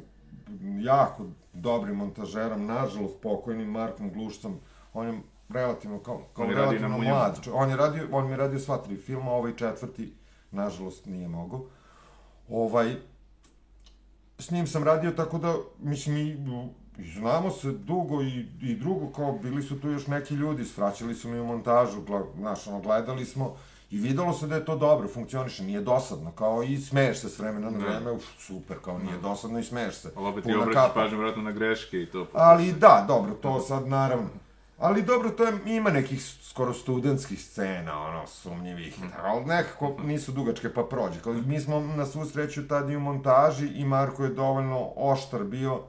[0.79, 4.59] jako dobrim montažerom, nažalost pokojnim Markom Glušcom,
[4.93, 7.39] on je relativno, kao, kao on relativno mlad.
[7.53, 10.13] On je radio, on mi je radio sva tri filma, ovaj četvrti,
[10.51, 11.65] nažalost, nije mogao.
[12.49, 12.95] Ovaj,
[14.39, 16.37] s njim sam radio tako da, mislim, i,
[16.99, 21.15] i znamo se dugo i, i drugo, kao bili su tu još neki ljudi, svraćali
[21.15, 22.01] su mi u montažu,
[22.37, 23.55] znaš, ono, gledali smo,
[23.91, 27.39] I videlo se da je to dobro, funkcioniše, nije dosadno, kao i smeješ se s
[27.39, 30.11] vremena na vreme, uf, super, kao nije dosadno i smeješ se.
[30.15, 32.27] Ali opet ti obraćaš pažnju vratno na greške i to.
[32.33, 34.27] Ali da, dobro, to sad naravno.
[34.77, 39.07] Ali dobro, to je, ima nekih skoro studentskih scena, ono, sumnjivih, mm.
[39.23, 41.19] ali nekako nisu dugačke pa prođe.
[41.23, 45.43] Kao, mi smo na svu sreću tad i u montaži i Marko je dovoljno oštar
[45.43, 45.83] bio,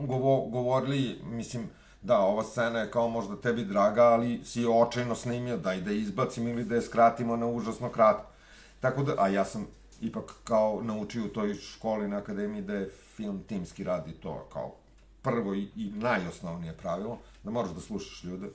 [0.00, 1.68] govo, govorili, mislim,
[2.02, 6.00] da, ova scena je kao možda tebi draga, ali si očajno snimio, daj da je
[6.00, 8.30] izbacim ili da je skratimo na užasno kratko.
[8.80, 9.66] Tako da, a ja sam
[10.00, 14.74] ipak kao naučio u toj školi na akademiji da je film timski radi to kao
[15.22, 18.50] prvo i, i najosnovnije pravilo, da moraš da slušaš ljude,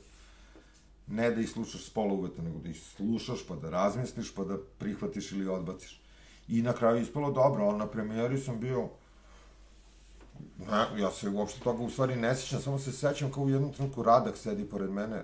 [1.07, 4.43] ne da ih slušaš s pola uveta, nego da ih slušaš, pa da razmisliš, pa
[4.43, 6.01] da prihvatiš ili odbaciš.
[6.47, 8.89] I na kraju ispalo dobro, ali na premijeri sam bio
[10.59, 13.73] Ne, ja se uopšte toga u stvari ne sećam, samo se sećam kao u jednom
[13.73, 15.23] trenutku Radak sedi pored mene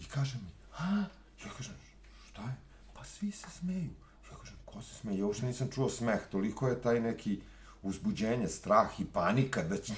[0.00, 1.04] i kaže mi, a,
[1.44, 1.74] ja kažem,
[2.30, 2.56] šta je?
[2.94, 3.90] Pa svi se smeju.
[4.32, 5.18] Ja kažem, ko se smeje?
[5.18, 7.40] Ja uopšte nisam čuo smeh, toliko je taj neki
[7.82, 9.92] uzbuđenje, strah i panika da će,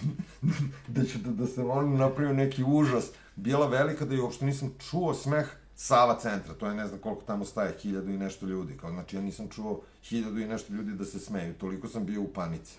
[0.95, 3.05] da, će da, da se on napravio neki užas,
[3.37, 5.47] bila velika da je uopšte nisam čuo smeh
[5.77, 9.17] Sava centra, to je ne znam koliko tamo staje, hiljadu i nešto ljudi, kao znači
[9.17, 12.77] ja nisam čuo hiljadu i nešto ljudi da se smeju, toliko sam bio u panici.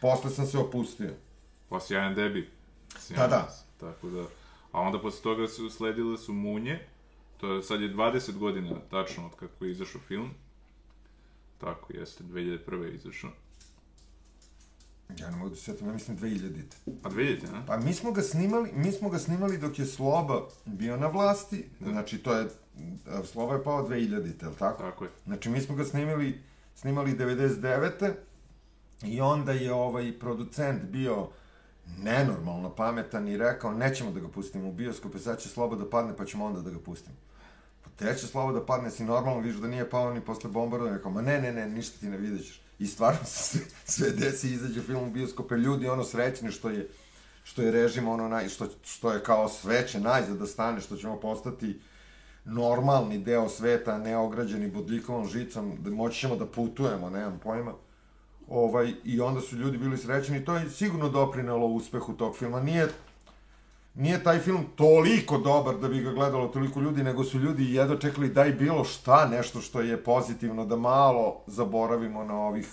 [0.00, 1.10] Posle sam se opustio.
[1.68, 2.50] Pa sjajan debi.
[2.98, 3.54] Sjajan, da, da.
[3.80, 4.22] Tako da,
[4.72, 6.80] a onda posle toga su sledile su Munje,
[7.36, 10.30] to je, sad je 20 godina tačno od kako je izašao film.
[11.58, 12.82] Tako, jeste, 2001.
[12.82, 13.30] je izašao.
[15.18, 16.62] Ja ne mogu da se ja mislim 2000.
[17.02, 17.62] A 2000, a?
[17.66, 21.64] Pa mi smo ga snimali, mi smo ga snimali dok je Sloba bio na vlasti,
[21.80, 21.90] da.
[21.90, 22.48] znači to je,
[23.24, 24.82] Sloba je pao 2000, je li tako?
[24.82, 25.10] Tako je.
[25.24, 26.40] Znači mi smo ga snimali,
[26.74, 28.12] snimali 99.
[29.02, 31.28] I onda je ovaj producent bio
[31.98, 36.16] nenormalno pametan i rekao nećemo da ga pustimo u bioskope, sad će slobo da padne
[36.16, 37.16] pa ćemo onda da ga pustimo.
[37.84, 41.12] Pa te će da padne, si normalno vidiš da nije pao ni posle bombardovanja, rekao,
[41.12, 42.62] ma ne, ne, ne, ništa ti ne videćeš.
[42.78, 46.88] I stvarno se sve, sve desi izađe film u bioskope, ljudi ono srećni što je
[47.48, 51.20] što je režim ono naj, što, što je kao sveće najzad da stane, što ćemo
[51.20, 51.80] postati
[52.44, 57.72] normalni deo sveta, neograđeni bodljikovom žicom, da moći ćemo da putujemo, nemam pojma
[58.48, 62.60] ovaj, i onda su ljudi bili srećeni i to je sigurno doprinelo uspehu tog filma.
[62.60, 62.88] Nije,
[63.94, 67.96] nije taj film toliko dobar da bi ga gledalo toliko ljudi, nego su ljudi jedno
[67.96, 72.68] čekali daj bilo šta, nešto što je pozitivno, da malo zaboravimo na ovih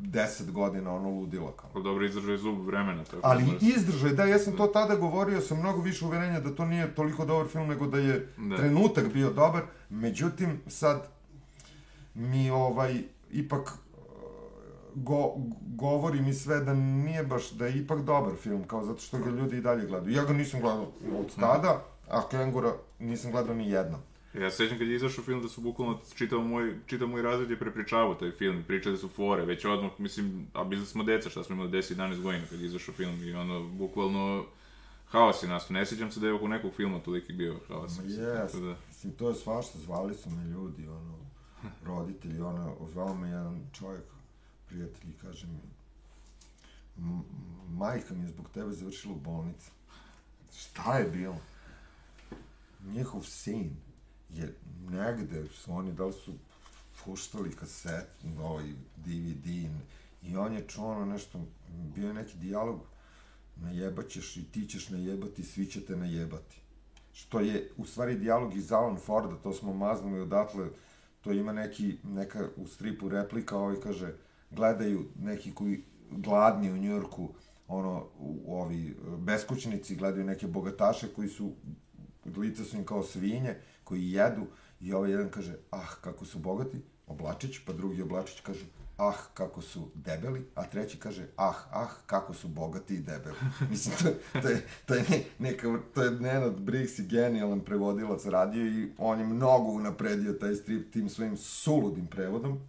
[0.00, 1.70] 10 godina ono ludilo kao.
[1.72, 3.04] Pa dobro izdržaj zub vremena.
[3.04, 6.54] Tako Ali da izdržaj, da, ja sam to tada govorio sa mnogo više uverenja da
[6.54, 8.56] to nije toliko dobar film, nego da je da.
[8.56, 9.62] trenutak bio dobar.
[9.90, 11.08] Međutim, sad
[12.14, 13.78] mi ovaj, ipak
[15.02, 19.18] go, govori mi sve da nije baš, da je ipak dobar film, kao zato što
[19.18, 20.16] ga ljudi i dalje gledaju.
[20.16, 20.86] Ja ga nisam gledao
[21.18, 24.00] od tada, a Kengura nisam gledao ni jednom.
[24.34, 27.50] Ja se sećam kad je izašao film da su bukvalno čitao moj, čitao moj razred
[27.50, 31.44] je prepričavao taj film, pričali su fore, već odmah, mislim, a bili smo deca, šta
[31.44, 34.44] smo imali 10-11 godina kad je izašao film i ono, bukvalno,
[35.06, 35.74] haos je nastao.
[35.74, 37.98] Ne sjećam se da je oko nekog filma toliki bio haos.
[38.04, 38.76] Jes, da...
[38.88, 41.14] mislim, to je svašta, zvali su me ljudi, ono,
[41.84, 44.04] roditelji, ono, zvao me jedan čovjek,
[44.68, 45.58] prijatelji, kaže mi,
[47.68, 49.70] majka mi je zbog tebe završila u bolnici.
[50.56, 51.36] Šta je bilo?
[52.84, 53.76] Njihov sin
[54.30, 54.54] je
[54.90, 56.34] negde, su oni, da li su
[57.04, 58.64] puštali kaset, ovaj
[58.96, 59.46] DVD,
[60.22, 61.40] i on je čuo ono nešto,
[61.94, 62.80] bio je neki dijalog,
[63.56, 66.60] najebaćeš i ti ćeš najebati, svi će te najebati.
[67.12, 70.68] Što je, u stvari, dijalog iz Alan Forda, to smo maznuli odatle,
[71.20, 74.14] to ima neki, neka u stripu replika, ovaj kaže,
[74.50, 77.28] gledaju neki koji gladni u Njujorku,
[77.68, 81.52] ono, u, ovi beskućnici gledaju neke bogataše koji su
[82.36, 84.46] lice su im kao svinje koji jedu
[84.80, 88.66] i ovaj jedan kaže, ah, kako su bogati, Oblačić, pa drugi Oblačić kaže,
[88.98, 93.36] ah, kako su debeli, a treći kaže, ah, ah, kako su bogati i debeli.
[93.70, 98.26] Mislim, to, to je, to je, ne, neka, to je Nenad Briggs i genijalan prevodilac
[98.26, 102.60] radio i on je mnogo unapredio taj strip tim svojim suludim prevodom.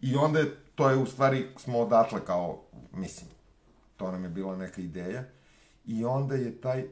[0.00, 2.62] I onda je, to je u stvari, smo odatle kao,
[2.92, 3.30] mislim,
[3.96, 5.24] to nam je bila neka ideja.
[5.86, 6.84] I onda je taj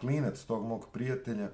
[0.00, 1.50] klinac tog mog prijatelja,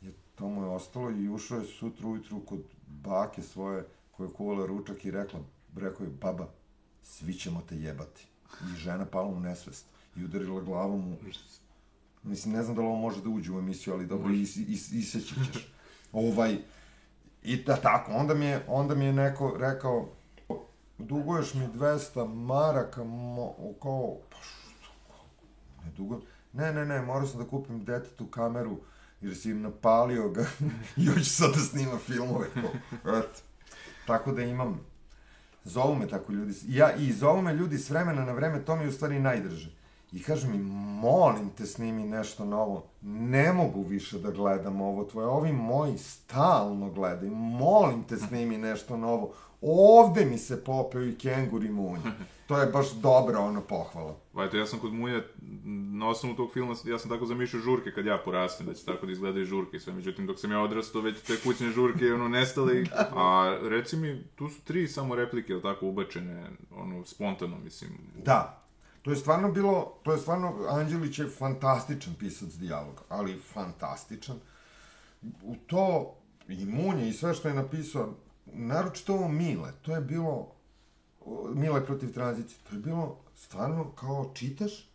[0.00, 4.32] je, to mu je ostalo i ušao je sutra ujutru kod bake svoje koja je
[4.32, 5.40] kuvala ručak i rekla,
[5.76, 6.48] rekao je, baba,
[7.02, 8.26] svi ćemo te jebati.
[8.62, 11.16] I žena pala u nesvest i udarila glavom u...
[12.22, 14.92] Mislim, ne znam da li ovo može da uđe u emisiju, ali dobro, is, is,
[14.92, 15.72] iseći ćeš.
[16.12, 16.58] ovaj,
[17.42, 20.08] I da tako, onda mi je, onda mi je neko rekao,
[20.98, 25.14] duguješ mi 200 maraka, mo, kao, pa što,
[25.84, 28.76] ne dugujem, ne, ne, ne, morao sam da kupim detetu kameru,
[29.20, 30.44] jer si im napalio ga
[31.14, 32.46] hoće sad da snima filmove.
[33.04, 33.40] Eto.
[34.06, 34.80] Tako da imam,
[35.64, 38.82] zovu me tako ljudi, ja, i zovu me ljudi s vremena na vreme, to mi
[38.82, 39.73] je u stvari najdrže.
[40.14, 40.58] I kažu mi,
[41.02, 46.90] molim te snimi nešto novo, ne mogu više da gledam ovo tvoje, ovi moji stalno
[46.90, 52.00] gledaju, molim te snimi nešto novo, ovde mi se popeo i kengur i munj.
[52.46, 54.16] To je baš dobra ona pohvala.
[54.32, 55.22] Vajte, ja sam kod Munja,
[55.98, 59.06] na osnovu tog filma, ja sam tako zamišljao žurke kad ja porastem, da će tako
[59.06, 59.92] da izgledaju žurke i sve.
[59.92, 62.84] Međutim, dok sam ja odrastao, već te kućne žurke, ono, nestale.
[63.14, 66.46] A reci mi, tu su tri samo replike, ili tako, ubačene,
[66.76, 67.90] ono, spontano, mislim.
[68.24, 68.63] Da,
[69.04, 74.36] To je stvarno bilo, to je stvarno, Anđelić je fantastičan pisac dijaloga, ali fantastičan.
[75.42, 76.14] U to,
[76.48, 78.14] i Munje, i sve što je napisao,
[78.46, 80.52] naročito ovo Mile, to je bilo,
[81.54, 84.90] Mile protiv tranzicije, to je bilo stvarno kao čitaš,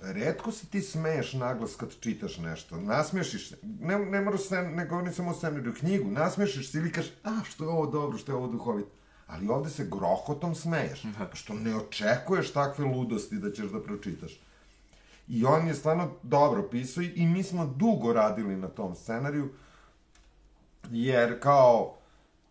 [0.00, 4.86] redko se ti smeješ naglas kad čitaš nešto, nasmešiš se, ne, ne moraš se, ne
[4.86, 8.32] govorim samo o scenariju, knjigu, nasmešiš se ili kažeš, a, što je ovo dobro, što
[8.32, 8.95] je ovo duhovito
[9.26, 11.28] ali ovde se grohotom smeješ, da.
[11.34, 14.40] što ne očekuješ takve ludosti da ćeš da pročitaš.
[15.28, 19.48] I on je stvarno dobro pisao i mi smo dugo radili na tom scenariju,
[20.90, 21.94] jer kao,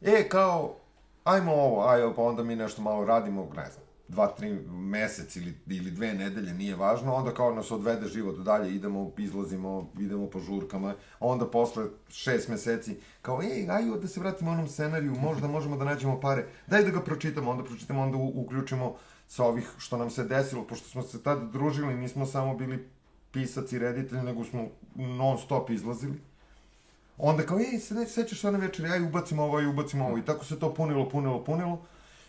[0.02, 0.76] e, kao,
[1.24, 5.54] ajmo ovo, ajmo, pa onda mi nešto malo radimo, ne znam, dva, tri mesec ili,
[5.68, 10.40] ili dve nedelje, nije važno, onda kao nas odvede život dalje, idemo, izlazimo, idemo po
[10.40, 15.78] žurkama, onda posle šest meseci, kao, ej, ajde da se vratimo onom scenariju, možda možemo
[15.78, 18.96] da nađemo pare, daj da ga pročitamo, onda pročitamo, onda uključimo
[19.28, 22.88] sa ovih što nam se desilo, pošto smo se tad družili, nismo samo bili
[23.32, 26.22] pisac i reditelj, nego smo non stop izlazili.
[27.18, 30.46] Onda kao, ej, se sećaš one večeri, aj ubacimo ovo, aj ubacimo ovo, i tako
[30.46, 31.86] se to punilo, punilo, punilo.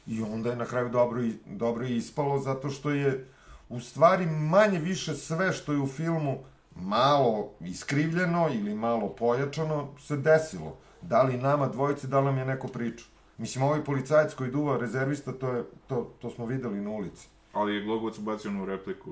[0.06, 3.28] I onda je na kraju dobro, dobro ispalo, zato što je
[3.68, 6.38] u stvari manje više sve što je u filmu
[6.76, 10.76] malo iskrivljeno ili malo pojačano se desilo.
[11.02, 13.04] Da li nama dvojice, da li nam je neko priča.
[13.38, 17.28] Mislim, ovaj policajac koji duva rezervista, to, je, to, to smo videli na ulici.
[17.52, 19.10] Ali je Glogovac ubacio onu repliku?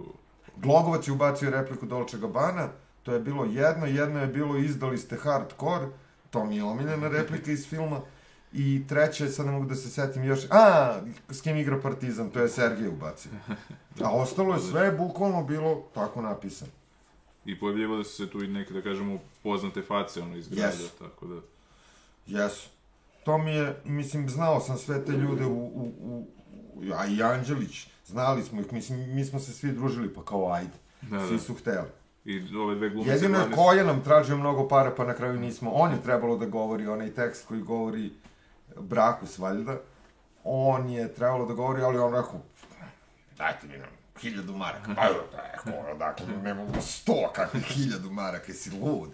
[0.57, 2.69] Glogovac je ubacio repliku Dolce Gabbana,
[3.03, 5.87] to je bilo jedno, jedno je bilo izdali ste hardcore,
[6.31, 8.01] to mi je omiljena replika iz filma,
[8.57, 10.95] I treće, sad ne mogu da se setim još, a,
[11.29, 13.31] s kim igra Partizan, to je Sergej ubacio.
[14.05, 16.71] A ostalo je sve bukvalno bilo tako napisano.
[17.45, 20.89] I pojavljivo su se tu i neke, da kažemo, poznate face, ono, iz grada, yes.
[20.99, 21.41] tako da...
[22.27, 22.69] Jesu.
[23.25, 26.27] To mi je, mislim, znao sam sve te ljude u, u, u,
[26.97, 30.77] a i Anđelić, znali smo ih, mislim, mi smo se svi družili, pa kao ajde,
[31.03, 31.43] da, svi da.
[31.43, 31.89] su hteli.
[32.25, 33.13] I ove dve glumice...
[33.13, 35.71] Jedino je Koja nam tražio mnogo para, pa na kraju nismo.
[35.71, 38.11] On je trebalo da govori onaj tekst koji govori
[38.81, 39.81] Brakus, valjda,
[40.45, 42.41] on je trebalo da govori, ali on rekao,
[43.39, 43.89] dajte mi nam
[44.21, 44.95] hiljadu maraka.
[44.95, 49.11] Pa evo, tako, dakle, nemamo sto, kakve hiljadu maraka, jesi lud.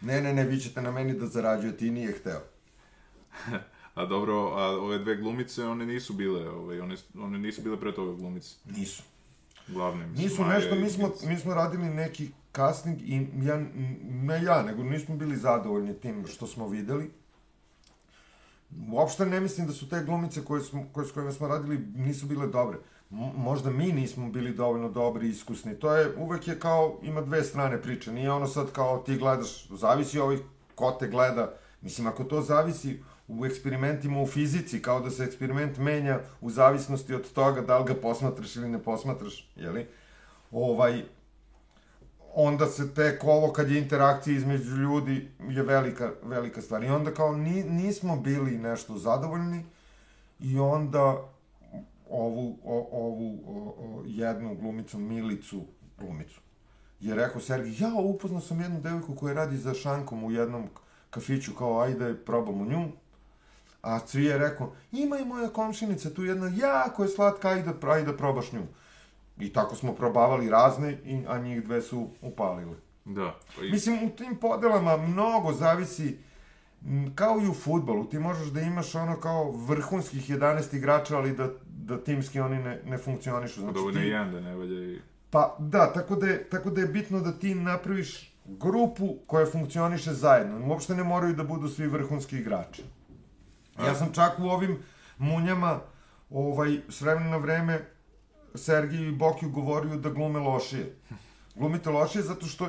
[0.00, 2.40] Ne, ne, ne, vi ćete na meni da zarađujete i nije hteo.
[3.94, 7.94] a dobro, a ove dve glumice, one nisu bile, ove, one, one nisu bile pre
[7.94, 8.56] toga glumice.
[8.64, 9.02] Nisu.
[9.68, 13.62] Glavne, mislim, Nisu nešto, mi smo, mi smo radili neki casting i ja,
[14.04, 17.10] ne ja, nego nismo bili zadovoljni tim što smo videli
[18.92, 22.26] uopšte ne mislim da su te glumice koje, smo, koje s kojima smo radili nisu
[22.26, 22.78] bile dobre.
[23.10, 25.74] M možda mi nismo bili dovoljno dobri i iskusni.
[25.74, 28.12] To je, uvek je kao, ima dve strane priče.
[28.12, 30.40] Nije ono sad kao ti gledaš, zavisi ovih
[30.74, 31.54] ko te gleda.
[31.80, 37.14] Mislim, ako to zavisi u eksperimentima u fizici, kao da se eksperiment menja u zavisnosti
[37.14, 39.86] od toga da li ga posmatraš ili ne posmatraš, jeli?
[40.50, 41.02] Ovaj,
[42.34, 46.84] onda se tek ovo kad je interakcija između ljudi je velika, velika stvar.
[46.84, 49.64] I onda kao ni, nismo bili nešto zadovoljni
[50.40, 51.28] i onda
[52.10, 55.62] ovu, o, ovu o, o, jednu glumicu, Milicu,
[55.98, 56.40] glumicu,
[57.00, 60.68] je rekao Sergij, ja upoznao sam jednu devojku koja radi za šankom u jednom
[61.10, 62.88] kafiću, kao ajde probamo nju.
[63.82, 68.16] A Cvije je rekao, ima i moja komšinica tu jedna, jako je slatka, ajde, ajde
[68.16, 68.66] probaš nju.
[69.38, 72.76] I tako smo probavali razne, i, a njih dve su upalile.
[73.04, 73.34] Da.
[73.56, 73.70] Pa i...
[73.70, 76.18] Mislim, u tim podelama mnogo zavisi,
[77.14, 81.48] kao i u futbolu, ti možeš da imaš ono kao vrhunskih 11 igrača, ali da,
[81.66, 83.60] da timski oni ne, ne funkcionišu.
[83.60, 85.00] Znači, Dovoljno ti, je jedan da ne valja i...
[85.30, 90.12] Pa da, tako da, je, tako da je bitno da ti napraviš grupu koja funkcioniše
[90.12, 90.68] zajedno.
[90.68, 92.82] Uopšte ne moraju da budu svi vrhunski igrači.
[93.78, 94.78] Ja sam čak u ovim
[95.18, 95.80] munjama
[96.30, 97.93] ovaj, s vremena na vreme
[98.54, 100.96] Sergiju i Bokiju govorio da glume lošije.
[101.54, 102.68] Glumite lošije zato što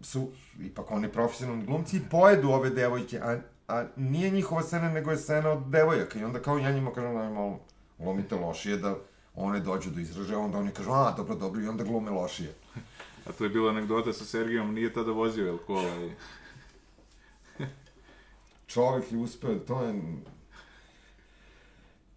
[0.00, 0.30] su
[0.60, 3.38] ipak oni profesionalni glumci i pojedu ove devojke, a,
[3.68, 6.18] a nije njihova scena, nego je scena od devojaka.
[6.18, 7.60] I onda kao ja njima kažem, da malo
[7.98, 8.96] glumite lošije da
[9.34, 12.54] one dođu do izražaja, onda oni kažu, a, dobro, dobro, i onda glume lošije.
[13.26, 16.10] A to je bila anegdota sa Sergijom, nije tada vozio El kola i...
[18.66, 20.02] Čovek je uspeo, to je...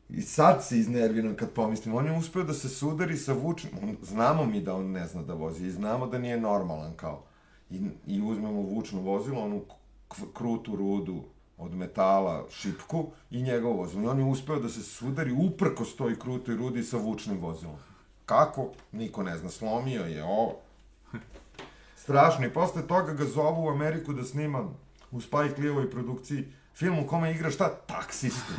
[0.10, 3.97] I sad se iznerviram kad pomislim, on je uspeo da se sudari sa vučnim, on,
[4.01, 7.24] znamo mi da on ne zna da vozi i znamo da nije normalan kao.
[7.70, 9.62] I, i uzmemo vučno vozilo, onu
[10.34, 11.24] krutu rudu
[11.58, 14.03] od metala, šipku i njegovo vozilo.
[14.03, 17.76] I on je uspeo da se sudari uprkos toj krutoj rudi sa vučnim vozilom.
[18.26, 18.72] Kako?
[18.91, 19.49] Niko ne zna.
[19.49, 20.56] Slomio je ovo.
[21.95, 22.45] Strašno.
[22.45, 24.70] I posle toga ga zovu u Ameriku da snima
[25.12, 26.45] u Spike Lee-ovoj produkciji
[26.76, 27.69] film u kome igra šta?
[27.69, 28.53] Taksistu.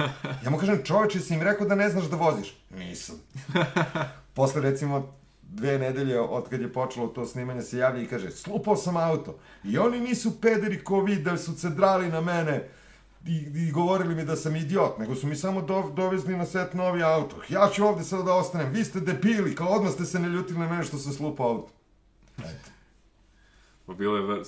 [0.44, 2.56] Ja mu kažem, čoveče, si im rekao da ne znaš da voziš?
[2.70, 3.20] Nisam.
[4.34, 8.76] Posle, recimo, dve nedelje od kad je počelo to snimanje se javlja i kaže, slupao
[8.76, 9.38] sam auto.
[9.64, 12.68] I oni nisu pederi ko vi da su se drali na mene
[13.26, 16.74] i, i govorili mi da sam idiot, nego su mi samo do, dovezli na set
[16.74, 17.36] novi auto.
[17.48, 20.58] Ja ću ovde sad da ostanem, vi ste debili, kao odmah ste se ne ljutili
[20.58, 21.72] na mene što sam slupao auto.
[22.38, 22.70] Eto.
[23.86, 24.42] Pa bilo je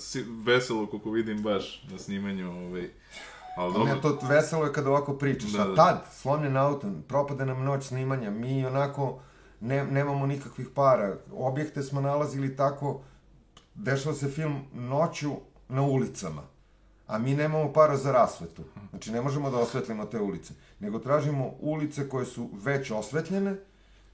[0.44, 2.90] veselo, koliko vidim baš na snimanju, ovaj...
[3.58, 5.74] Ali Pa dobro, ne, to veselo je kada ovako pričaš, Da, a da.
[5.74, 9.18] tad, slomljen auto, propade nam noć snimanja, mi onako
[9.60, 13.00] ne, nemamo nikakvih para, objekte smo nalazili tako,
[13.74, 15.32] dešava se film noću
[15.68, 16.42] na ulicama,
[17.06, 21.50] a mi nemamo para za rasvetu, znači ne možemo da osvetlimo te ulice, nego tražimo
[21.60, 23.56] ulice koje su već osvetljene,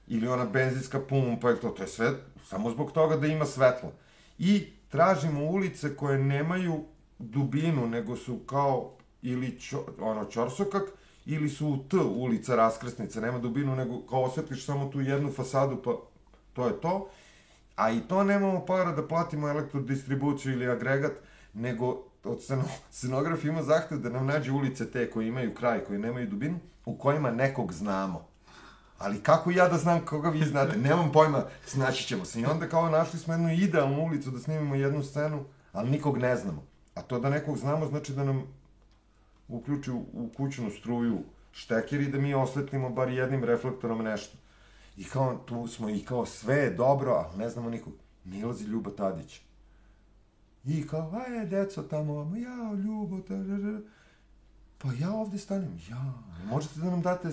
[0.07, 2.13] ili ona benzinska pumpa, ili to, to je sve
[2.49, 3.91] samo zbog toga da ima svetlo.
[4.39, 6.83] I tražimo ulice koje nemaju
[7.19, 8.94] dubinu, nego su kao
[9.25, 10.83] ili čo, ono, čorsokak,
[11.25, 15.91] ili su T ulica raskrsnice, nema dubinu, nego kao osvetliš samo tu jednu fasadu, pa
[16.53, 17.09] to je to.
[17.75, 21.11] A i to nemamo para da platimo elektrodistribuciju ili agregat,
[21.53, 25.99] nego od sceno, scenograf ima zahtev da nam nađe ulice te koje imaju kraj, koje
[25.99, 28.27] nemaju dubinu, u kojima nekog znamo.
[28.97, 30.77] Ali kako ja da znam koga vi znate?
[30.77, 32.41] Nemam pojma, snaći ćemo se.
[32.41, 36.35] I onda kao našli smo jednu idealnu ulicu da snimimo jednu scenu, ali nikog ne
[36.35, 36.63] znamo.
[36.95, 38.43] A to da nekog znamo znači da nam
[39.47, 41.19] uključi u, kućnu struju
[41.51, 44.37] šteker i da mi osvetlimo bar jednim reflektorom nešto.
[44.97, 47.93] I kao tu smo i kao sve je dobro, ali ne znamo nikog.
[48.25, 49.41] Nilazi Ljuba Tadić.
[50.65, 53.33] I kao, aj, deco tamo, ja, Ljubo, ta.
[54.77, 56.13] Pa ja ovde stanem, ja,
[56.45, 57.31] možete da nam date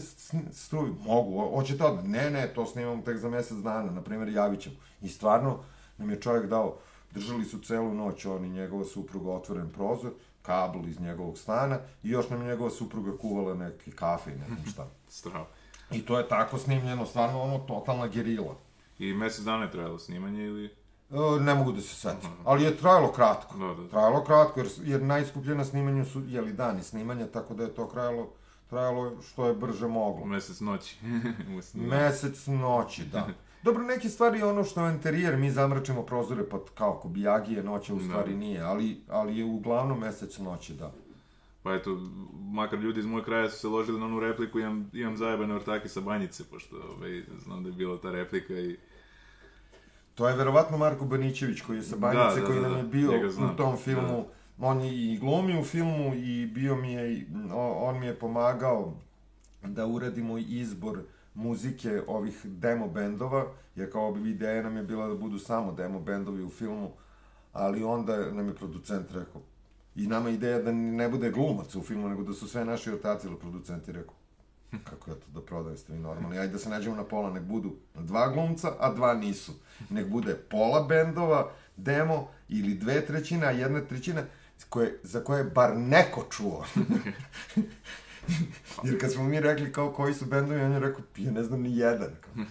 [0.53, 0.97] struju?
[1.07, 2.05] Mogu, ho- hoćete odmah?
[2.05, 4.77] Ne, ne, to snimamo tek za mesec dana, na primjer, javit ćemo.
[5.03, 5.59] I stvarno
[5.99, 6.79] nam je čovjek dao,
[7.15, 10.11] držali su celu noć, on i njegova supruga otvoren prozor,
[10.43, 14.47] kabel iz njegovog stana i još nam je njegova supruga kuvala neke kafe i ne
[14.47, 14.87] znam šta.
[15.19, 15.47] strava.
[15.91, 18.55] I to je tako snimljeno, stvarno ono, totalna gerila.
[18.99, 20.65] I mesec dana je trajalo snimanje ili...
[21.11, 23.59] E, ne mogu da se setim, ali je trajalo kratko.
[23.59, 23.89] Da, da.
[23.89, 27.85] Trajalo kratko, jer, jer najskuplje na snimanju su, jeli, dani snimanja, tako da je to
[27.85, 28.31] trajalo,
[28.71, 30.25] trajalo što je brže moglo.
[30.25, 30.97] Mesec noći.
[31.75, 33.27] Mesec noći, da.
[33.63, 37.99] Dobro, neke stvari, ono što je interijer, mi zamračimo prozore, pa kao kobijagije noće, u
[37.99, 38.05] Da.
[38.05, 40.93] stvari nije, ali, ali je uglavnom mesec noći, da.
[41.63, 41.91] Pa eto,
[42.41, 45.89] makar ljudi iz mojeg kraja su se ložili na onu repliku, imam, imam zajebane ortake
[45.89, 48.77] sa banjice, pošto ovaj, znam da je bila ta replika i...
[50.15, 52.83] To je verovatno Marko Banićević koji je sa Banjice, Da, da, koji da, nam je
[52.83, 53.11] da, bio
[53.53, 54.25] u tom filmu.
[54.59, 58.95] On je i glumi u filmu i bio mi je, on mi je pomagao
[59.63, 60.99] da uradimo izbor
[61.35, 66.01] muzike ovih demo bendova, jer kao bi ideja nam je bila da budu samo demo
[66.01, 66.91] bendovi u filmu,
[67.53, 69.41] ali onda nam je producent rekao,
[69.95, 72.91] i nama je ideja da ne bude glumaca u filmu, nego da su sve naši
[72.91, 74.15] ortaci, ali producent je rekao,
[74.85, 77.43] kako ja to da prodajem, ste vi normalni, ajde da se nađemo na pola, nek
[77.43, 79.53] budu dva glumca, a dva nisu.
[79.91, 84.23] Nek bude pola bendova, demo, ili dve trećine, a jedna trećina
[84.69, 86.65] koje, za koje je bar neko čuo.
[88.85, 91.61] Jer kad smo mi rekli kao koji su bendovi, on je rekao, ja ne znam
[91.61, 92.11] ni jedan.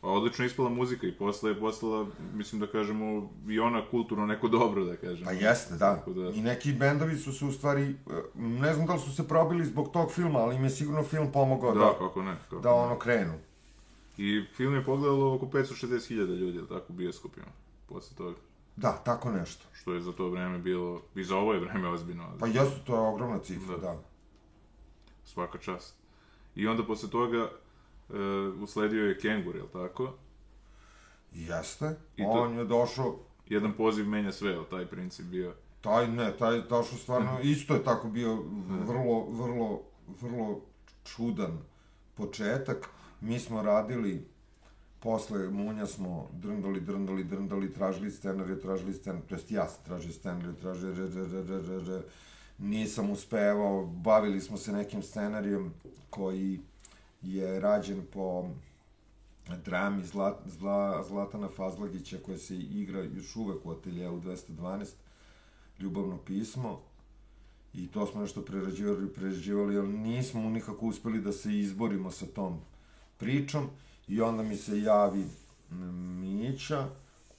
[0.00, 0.12] Kao.
[0.14, 4.84] Odlično ispala muzika i posle je postala, mislim da kažemo, i ona kulturno neko dobro,
[4.84, 5.24] da kažemo.
[5.24, 5.96] Pa jeste, da.
[5.96, 6.30] Tako da.
[6.30, 7.94] I neki bendovi su se u stvari, e,
[8.34, 11.32] ne znam da li su se probili zbog tog filma, ali im je sigurno film
[11.32, 12.36] pomogao Da, da, kako ne.
[12.50, 12.74] Kako da ne.
[12.74, 13.32] ono krenu.
[14.18, 17.46] I film je pogledalo oko 560.000 ljudi, jel tako, u bioskopima,
[17.88, 18.36] posle toga.
[18.76, 19.64] Da, tako nešto.
[19.72, 22.94] Što je za to vreme bilo, i za ovo je vreme ozbiljno, Pa jesu, to
[22.94, 23.82] je ogromna cifra, Da.
[23.82, 23.98] da.
[25.24, 25.94] Svaka čast.
[26.54, 28.14] I onda posle toga e,
[28.62, 30.12] usledio je Kengur, jel tako?
[31.32, 31.86] Jeste.
[32.16, 33.18] I to- On je došao,
[33.48, 35.54] Jedan poziv menja sve, jel taj princip bio?
[35.80, 38.34] taj ne, taj došao stvarno, isto je tako bio
[38.80, 39.82] vrlo, vrlo,
[40.20, 40.60] vrlo
[41.06, 41.58] čudan
[42.14, 42.88] početak.
[43.20, 44.26] Mi smo radili,
[45.00, 50.12] posle Munja smo drndali, drndali, drndali, tražili scenarije, tražili scenarije, to jest ja sam tražio
[50.12, 52.02] scenarije, tražio re, re, re, re, re, re.
[52.58, 55.72] Nisam uspevao, bavili smo se nekim scenarijom
[56.10, 56.60] koji
[57.22, 58.48] je rađen po
[59.64, 64.86] drami Zlat, Zla, Zlatana Fazlagića koja se igra još uvek u ateljeu 212
[65.78, 66.80] ljubavno pismo.
[67.74, 72.60] I to smo nešto prerađivali, prerađivali, ali nismo nikako uspeli da se izborimo sa tom
[73.18, 73.68] pričom.
[74.08, 75.24] I onda mi se javi
[76.20, 76.88] Mića,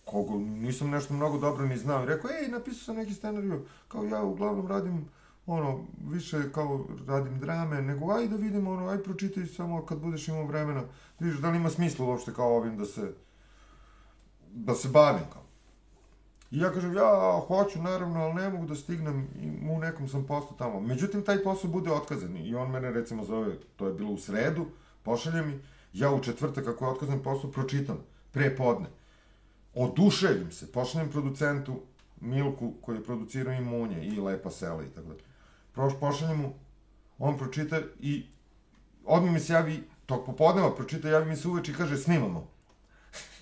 [0.05, 4.03] koga nisam nešto mnogo dobro ni znao i rekao, ej, napisao sam neki scenariju, kao
[4.05, 5.05] ja uglavnom radim
[5.45, 5.79] ono,
[6.09, 10.45] više kao radim drame, nego aj da vidimo, ono, aj pročitaj samo kad budeš imao
[10.45, 10.81] vremena,
[11.19, 13.13] da vidiš da li ima smisla uopšte kao ovim da se,
[14.51, 15.43] da se bavim kao.
[16.51, 20.25] I ja kažem, ja hoću naravno, ali ne mogu da stignem i u nekom sam
[20.25, 20.79] poslu tamo.
[20.79, 24.65] Međutim, taj posao bude otkazan i on mene recimo zove, to je bilo u sredu,
[25.03, 25.59] pošalje mi,
[25.93, 27.97] ja u četvrtak kako je otkazan posao pročitam,
[28.31, 28.87] pre podne.
[29.75, 31.81] Oduševim se, pošaljem producentu
[32.21, 35.15] Milku koji je producirao i Munje i Lepa sela i tako da.
[35.73, 36.53] Proš, pošaljem mu,
[37.19, 38.25] on pročita i
[39.05, 42.47] odmah mi se javi, tog popodneva pročita, javi mi se uveč i kaže snimamo.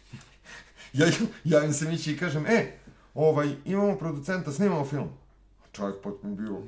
[0.93, 1.07] ja
[1.43, 2.71] javim se Mići i kažem, e,
[3.13, 5.09] ovaj, imamo producenta, snimamo film.
[5.71, 6.61] Čovjek potpuno bio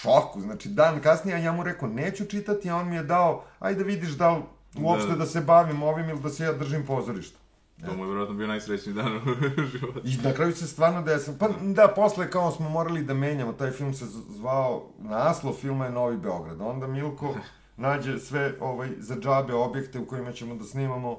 [0.00, 3.44] šoku, znači dan kasnije, a ja mu rekao, neću čitati, a on mi je dao,
[3.58, 4.42] ajde vidiš da li
[4.80, 5.16] uopšte Da.
[5.16, 7.38] da, se bavim ovim ili da se ja držim pozorišta.
[7.86, 9.20] To mu je vjerojatno bio najsrećniji dan u
[9.66, 10.00] životu.
[10.04, 13.70] I na kraju se stvarno desilo, pa da, posle kao smo morali da menjamo, taj
[13.70, 16.60] film se zvao, naslov filma je Novi Beograd.
[16.60, 17.34] Onda Milko
[17.76, 21.18] nađe sve ovaj, za džabe objekte u kojima ćemo da snimamo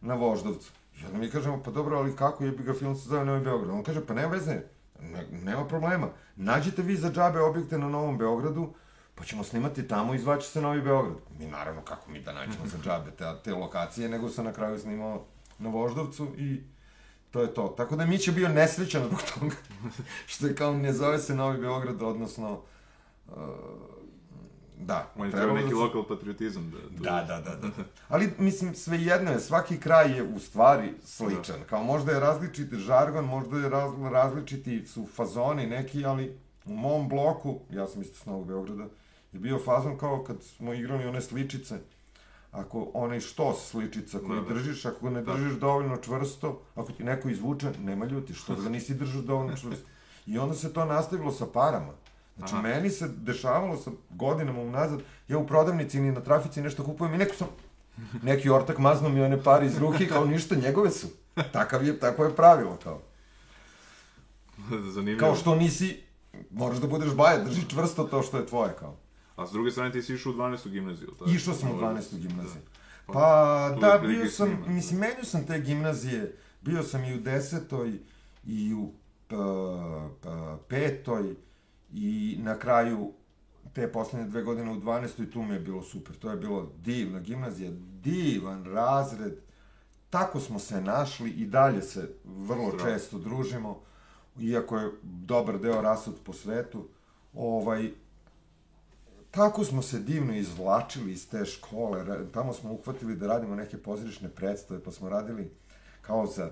[0.00, 0.72] na Voždovcu.
[1.00, 3.40] I onda mi kažemo, pa dobro, ali kako je bi ga film se zove Novi
[3.40, 3.70] Beograd?
[3.70, 4.60] On kaže, pa nema veze,
[5.00, 6.08] ne, nema problema.
[6.36, 8.72] Nađite vi za džabe objekte na Novom Beogradu,
[9.14, 11.16] pa ćemo snimati tamo i zvaće se Novi Beograd.
[11.38, 14.78] Mi naravno, kako mi da nađemo za džabe te, te lokacije, nego se na kraju
[14.78, 15.24] snimao
[15.58, 16.60] na Voždovcu i
[17.30, 17.68] to je to.
[17.68, 19.54] Tako da Mić je bio nesrećan zbog toga,
[20.26, 22.60] što je kao ne zove se Novi Beograd, odnosno,
[23.26, 23.32] uh,
[24.78, 25.12] da.
[25.16, 26.78] On je trebao neki da lokal patriotizam da...
[26.88, 27.68] tu- Da, da, da, da.
[28.08, 31.56] Ali, mislim, svejedno je, svaki kraj je u stvari sličan.
[31.66, 37.08] Kao možda je različit žargon, možda je raz, različiti su fazoni neki, ali u mom
[37.08, 38.84] bloku, ja sam isto s Novog Beograda,
[39.32, 41.78] je bio fazon kao kad smo igrali one sličice,
[42.50, 44.54] ako onaj štos sličica koji Da, da.
[44.54, 48.94] držiš, ako ne držiš dovoljno čvrsto, ako ti neko izvuče, nema ljuti, što ga nisi
[48.94, 49.86] držao dovoljno čvrsto.
[50.26, 51.92] I onda se to nastavilo sa parama.
[52.36, 52.62] Znači, Aha.
[52.62, 57.18] meni se dešavalo sa godinama unazad, ja u prodavnici ni na trafici nešto kupujem i
[57.18, 57.48] neko sam,
[58.22, 61.06] neki ortak mazno mi one pare iz ruke, kao ništa, njegove su.
[61.52, 63.00] Takav je, tako je pravilo, kao.
[64.94, 65.20] Zanimljivo.
[65.20, 66.02] Kao što nisi,
[66.50, 68.96] moraš da budeš baja, drži čvrsto to što je tvoje, kao.
[69.36, 70.68] A s druge strane ti si išao u 12.
[70.68, 71.30] gimnaziju, tako?
[71.30, 72.18] Išao sam u 12.
[72.18, 72.62] gimnaziju.
[73.06, 74.66] Pa, Pa, tu da, bio sam, snima.
[74.66, 77.98] mislim, menio sam te gimnazije, bio sam i u desetoj,
[78.46, 78.92] i u
[79.28, 79.36] p,
[80.22, 80.28] p,
[80.68, 81.34] petoj,
[81.92, 83.12] i na kraju
[83.72, 85.32] te poslednje dve godine u 12.
[85.32, 86.16] tu mi je bilo super.
[86.16, 87.70] To je bilo divna gimnazija,
[88.02, 89.32] divan razred.
[90.10, 92.90] Tako smo se našli i dalje se vrlo Strava.
[92.90, 93.80] često družimo,
[94.40, 96.88] iako je dobar deo rasut po svetu.
[97.34, 97.90] Ovaj,
[99.30, 104.28] tako smo se divno izvlačili iz te škole, tamo smo uhvatili da radimo neke pozorišne
[104.28, 105.50] predstave, pa smo radili
[106.02, 106.50] kao za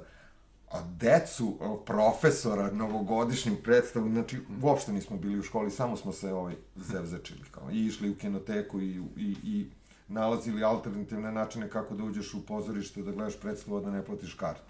[0.75, 6.55] a decu profesora novogodišnju predstavu, znači uopšte nismo bili u školi, samo smo se ovaj,
[6.77, 9.67] zevzečili, kao, i išli u kinoteku i, i, i
[10.09, 14.35] nalazili alternativne načine kako da uđeš u pozorište, da gledaš predstavu, a da ne platiš
[14.35, 14.63] kartu.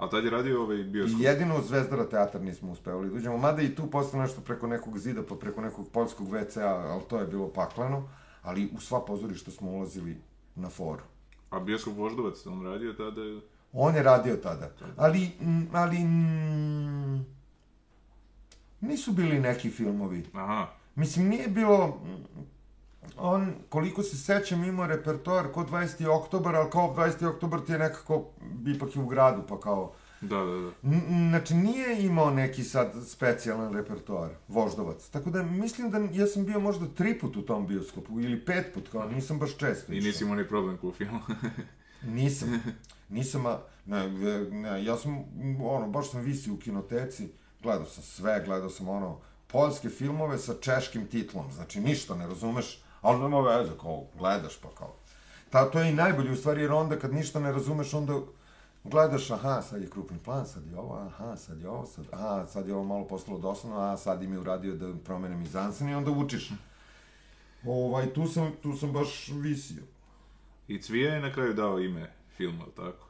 [0.00, 1.20] A tad je radio ovaj bioskop.
[1.20, 4.98] Jedino u Zvezdara teatar nismo uspevali da uđemo, mada i tu posle nešto preko nekog
[4.98, 8.08] zida, pa preko nekog poljskog WC-a, ali to je bilo pakleno,
[8.42, 10.16] ali u sva pozorišta smo ulazili
[10.54, 11.02] na foru.
[11.50, 13.20] A bioskop Voždovac, on radio tada...
[13.72, 17.26] On je radio tada, ali, mm, ali mm,
[18.80, 20.24] nisu bili neki filmovi.
[20.32, 22.00] Aha, Mislim, nije bilo...
[23.16, 26.08] on, koliko se sećam, imao repertoar kod 20.
[26.08, 27.26] oktobar, ali kao 20.
[27.26, 28.24] oktobar ti je nekako,
[28.66, 29.92] ipak je u gradu, pa kao...
[30.20, 30.70] Da, da, da.
[30.82, 35.08] N znači, nije imao neki sad specijalan repertoar, Voždovac.
[35.08, 38.74] Tako da mislim da ja sam bio možda tri put u tom bioskopu, ili pet
[38.74, 41.20] put, kao nisam baš često I nisi imao ni problem ko u filmu.
[42.02, 42.62] nisam.
[43.08, 44.08] Nisam, a, ne,
[44.50, 45.24] ne, ja sam,
[45.62, 47.28] ono, baš sam visi u kinoteci,
[47.62, 52.82] gledao sam sve, gledao sam, ono, poljske filmove sa češkim titlom, znači ništa ne razumeš,
[53.02, 54.94] ali nema veze, kao, gledaš pa kao.
[55.50, 58.20] Ta, to je i najbolje u stvari, jer onda kad ništa ne razumeš, onda
[58.84, 62.46] gledaš, aha, sad je krupni plan, sad je ovo, aha, sad je ovo, sad, aha,
[62.46, 65.94] sad je ovo malo postalo dosadno, a sad im je uradio da promene mizansen i
[65.94, 66.50] onda učiš.
[67.66, 69.82] Ovaj, tu sam, tu sam baš visio.
[70.68, 73.06] I Cvija je na kraju dao ime filmu, tako?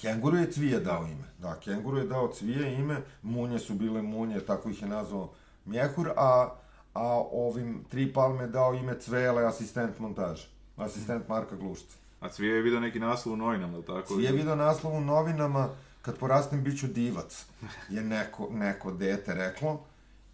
[0.00, 1.24] Kenguru je Cvije dao ime.
[1.38, 5.32] Da, Kenguru je dao Cvije ime, munje su bile munje, tako ih je nazvao
[5.64, 6.54] Mjehur, a,
[6.94, 10.48] a ovim tri palme dao ime Cvele, asistent montaže.
[10.76, 11.96] Asistent Marka Glušca.
[12.20, 14.14] A Cvije je vidio neki naslov u novinama, tako?
[14.14, 15.68] Cvije je vidio naslov u novinama,
[16.02, 17.46] kad porastem bit ću divac,
[17.88, 19.84] je neko, neko dete reklo.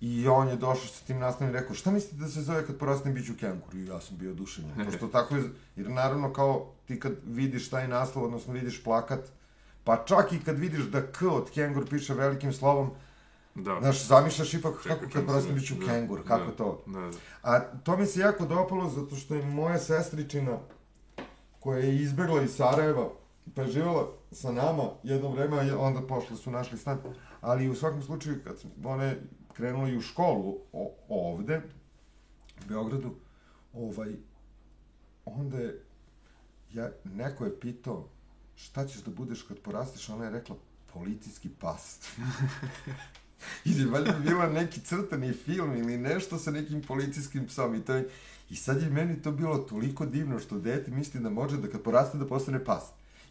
[0.01, 2.79] I on je došao sa tim naslovom i rekao, šta mislite da se zove kad
[2.79, 3.75] porastem bit ću kengur?
[3.75, 4.85] I ja sam bio oduševljen.
[4.85, 5.43] Pošto tako je,
[5.77, 9.21] jer naravno kao ti kad vidiš taj naslov, odnosno vidiš plakat,
[9.85, 12.91] pa čak i kad vidiš da K od kengur piše velikim slovom,
[13.55, 13.79] Da.
[13.81, 16.57] Znaš, zamišljaš ipak Čekaj, kako kad kako porastem se- bit ću da, kengur, kako da,
[16.57, 16.83] to?
[16.87, 17.11] Da, da.
[17.43, 20.59] A to mi se jako dopalo zato što je moja sestričina
[21.61, 23.09] koja je izbegla iz Sarajeva,
[23.55, 26.99] pa je živjela sa nama jedno vreme, a onda pošle su našli stan.
[27.41, 29.17] Ali u svakom slučaju, kad su one
[29.53, 31.63] krenule i u školu o, ovde,
[32.65, 33.15] u Beogradu,
[33.75, 34.15] ovaj,
[35.25, 35.85] onda je,
[36.73, 38.09] ja, neko je pitao,
[38.55, 40.57] šta ćeš da budeš kad porasteš, ona je rekla,
[40.93, 41.99] policijski pas.
[43.65, 47.95] Ili valjda bi bila neki crtani film ili nešto sa nekim policijskim psom i to
[47.95, 48.09] je...
[48.51, 51.83] I sad je meni to bilo toliko divno što dete misli da može da kad
[51.83, 52.83] poraste da postane pas.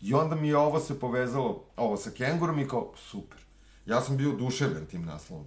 [0.02, 3.38] I onda mi je ovo se povezalo, ovo sa kengurom i kao, super.
[3.86, 5.46] Ja sam bio oduševljen tim naslovom.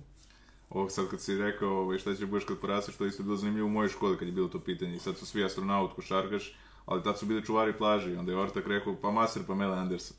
[0.71, 3.37] Ovo sad kad si rekao ovaj, šta će budeš kad porasteš, to je isto bilo
[3.37, 4.97] zanimljivo u mojoj školi kad je bilo to pitanje.
[4.97, 6.57] I sad su svi astronaut, košarkaš,
[6.87, 9.79] ali tad su bili čuvari plaže i onda je Ortak rekao, pa Maser, pa Mele
[9.79, 10.17] Anderson.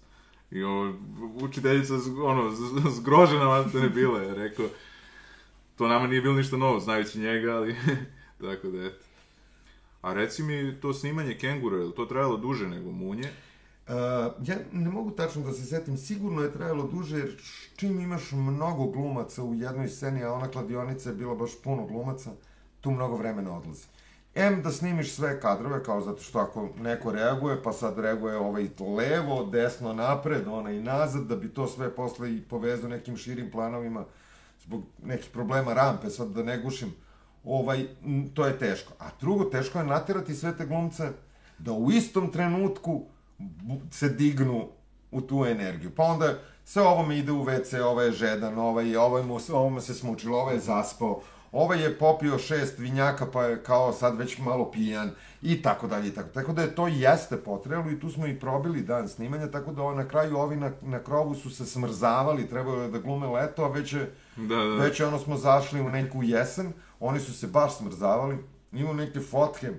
[0.54, 0.94] I ovo,
[1.36, 1.94] učiteljica,
[2.24, 2.52] ono,
[2.92, 4.66] zgrožena vam ne bila je, rekao,
[5.76, 7.76] to nama nije bilo ništa novo, znajući njega, ali,
[8.42, 9.04] tako da, eto.
[10.02, 13.32] A reci mi, to snimanje kengura, je li to trajalo duže nego munje?
[13.88, 13.94] Uh,
[14.48, 17.42] ja ne mogu tačno da se setim, sigurno je trajalo duže, jer
[17.76, 22.32] čim imaš mnogo glumaca u jednoj sceni, a ona kladionica je bila baš puno glumaca,
[22.82, 23.86] tu mnogo vremena odlazi.
[24.36, 28.68] M da snimiš sve kadrove, kao zato što ako neko reaguje, pa sad reaguje ovaj
[28.80, 33.52] levo, desno, napred, ona i nazad, da bi to sve posle i povezao nekim širim
[33.52, 34.06] planovima,
[34.64, 36.96] zbog nekih problema rampe, sad da ne gušim,
[37.44, 37.86] ovaj,
[38.34, 38.94] to je teško.
[39.00, 41.10] A drugo, teško je naterati sve te glumce
[41.58, 43.06] da u istom trenutku
[43.92, 44.68] se dignu
[45.12, 45.92] u tu energiju.
[45.96, 49.94] Pa onda sve ovome ide u WC, ovaj je žedan, ovaj, ovaj mu, ovome se
[49.94, 51.22] smučilo, ovaj je zaspao,
[51.54, 56.08] ovaj je popio šest vinjaka pa je kao sad već malo pijan i tako dalje
[56.08, 56.30] i tako.
[56.30, 59.94] Tako da je to jeste potrebalo i tu smo i probili dan snimanja, tako da
[59.94, 63.70] na kraju ovi na, na krovu su se smrzavali, trebalo je da glume leto, a
[63.70, 67.48] već je, Da, da, već je ono smo zašli u neku jesen, oni su se
[67.48, 68.38] baš smrzavali,
[68.72, 69.72] imamo neke fotke,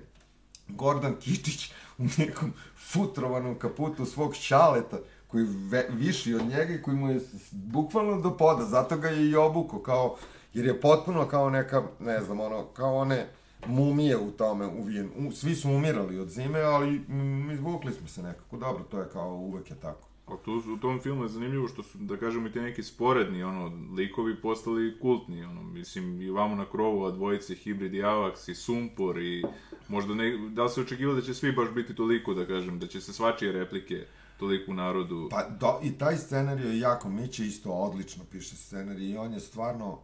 [0.67, 2.53] Gordan Kičić u nekom
[2.91, 4.97] futrovanom kaputu svog šaleta,
[5.27, 7.19] koji ve, viši od njega i koji mu je
[7.51, 10.17] bukvalno do poda, zato ga je i obuko, kao,
[10.55, 13.27] jer je potpuno kao neka, ne znam, ono, kao one
[13.67, 15.09] mumije u tome uvijen.
[15.17, 19.09] U, svi su umirali od zime, ali mm, izvukli smo se nekako, dobro, to je
[19.13, 20.07] kao uvek je tako.
[20.27, 23.43] A tu, u tom filmu je zanimljivo što su, da kažemo, i te neki sporedni,
[23.43, 28.51] ono, likovi postali kultni, ono, mislim, i vamo na krovu, a dvojice, Hibrid i Avax,
[28.51, 29.43] i Sumpor, i
[29.87, 32.87] možda ne, da li se očekivalo da će svi baš biti toliko, da kažem, da
[32.87, 34.05] će se svačije replike
[34.37, 39.09] toliko u narodu, Pa do, i taj scenarij je jako, Miće isto odlično piše scenarij
[39.09, 39.99] i on je stvarno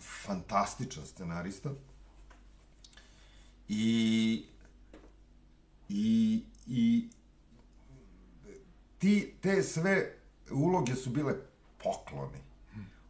[0.00, 1.70] fantastičan scenarista.
[3.68, 4.44] I,
[5.88, 7.08] i, i
[8.98, 10.14] ti, te sve
[10.50, 11.34] uloge su bile
[11.82, 12.38] pokloni.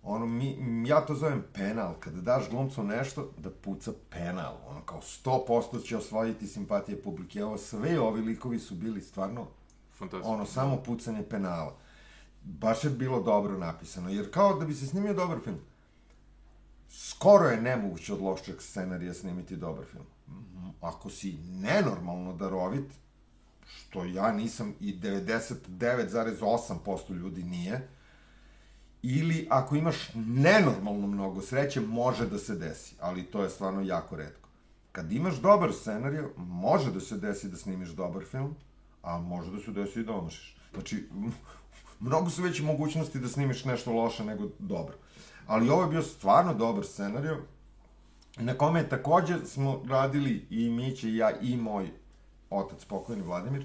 [0.03, 0.57] Ono, mi,
[0.89, 1.95] ja to zovem penal.
[2.01, 4.57] Kada daš glumcu nešto, da puca penal.
[4.69, 7.39] Ono, kao 100% će osvojiti simpatije publike.
[7.39, 9.47] Evo, sve ovi likovi su bili stvarno
[9.99, 10.35] fantastično.
[10.35, 11.77] ono, samo pucanje penala.
[12.43, 15.59] Baš je bilo dobro napisano, jer kao da bi se snimio dobar film,
[16.89, 20.07] skoro je nemoguće od lošeg scenarija snimiti dobar film.
[20.29, 20.69] Mhm.
[20.81, 22.91] Ako si nenormalno darovit,
[23.67, 27.89] što ja nisam i 99,8% ljudi nije,
[29.03, 34.17] ili ako imaš nenormalno mnogo sreće, može da se desi, ali to je stvarno jako
[34.17, 34.49] redko.
[34.93, 38.55] kad imaš dobar scenariju, može da se desi da snimiš dobar film,
[39.03, 40.57] a može da se desi i da omašiš.
[40.75, 41.09] Znači,
[42.01, 44.95] mnogo su veće mogućnosti da snimiš nešto loše nego dobro.
[45.49, 47.37] Ali ovo je bio stvarno dobar scenariju,
[48.37, 51.91] na kome takođe smo radili i Miće i ja i moj
[52.51, 53.63] otac, pokojni Vladimir.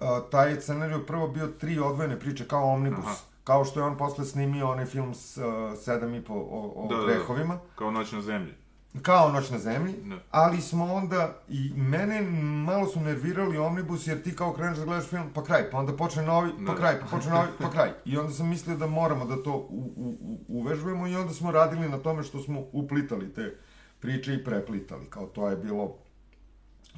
[0.00, 3.04] Uh, taj je scenariju prvo bio tri odvojene priče kao Omnibus.
[3.06, 3.14] Aha.
[3.44, 5.44] Kao što je on posle snimio onaj film s uh,
[5.84, 7.54] sedam i po o, o da, grehovima.
[7.54, 8.54] Da, da, kao Noć na zemlji.
[9.02, 10.16] Kao Noć na zemlji, da.
[10.30, 12.22] ali smo onda, i mene
[12.66, 15.96] malo su nervirali Omnibus, jer ti kao kreneš da gledaš film, pa kraj, pa onda
[15.96, 16.78] počne novi, pa da.
[16.78, 17.90] kraj, pa počne novi, pa kraj.
[18.04, 21.88] I onda sam mislio da moramo da to u, u, uvežbujemo i onda smo radili
[21.88, 23.56] na tome što smo uplitali te
[24.00, 25.10] priče i preplitali.
[25.10, 25.96] Kao to je bilo,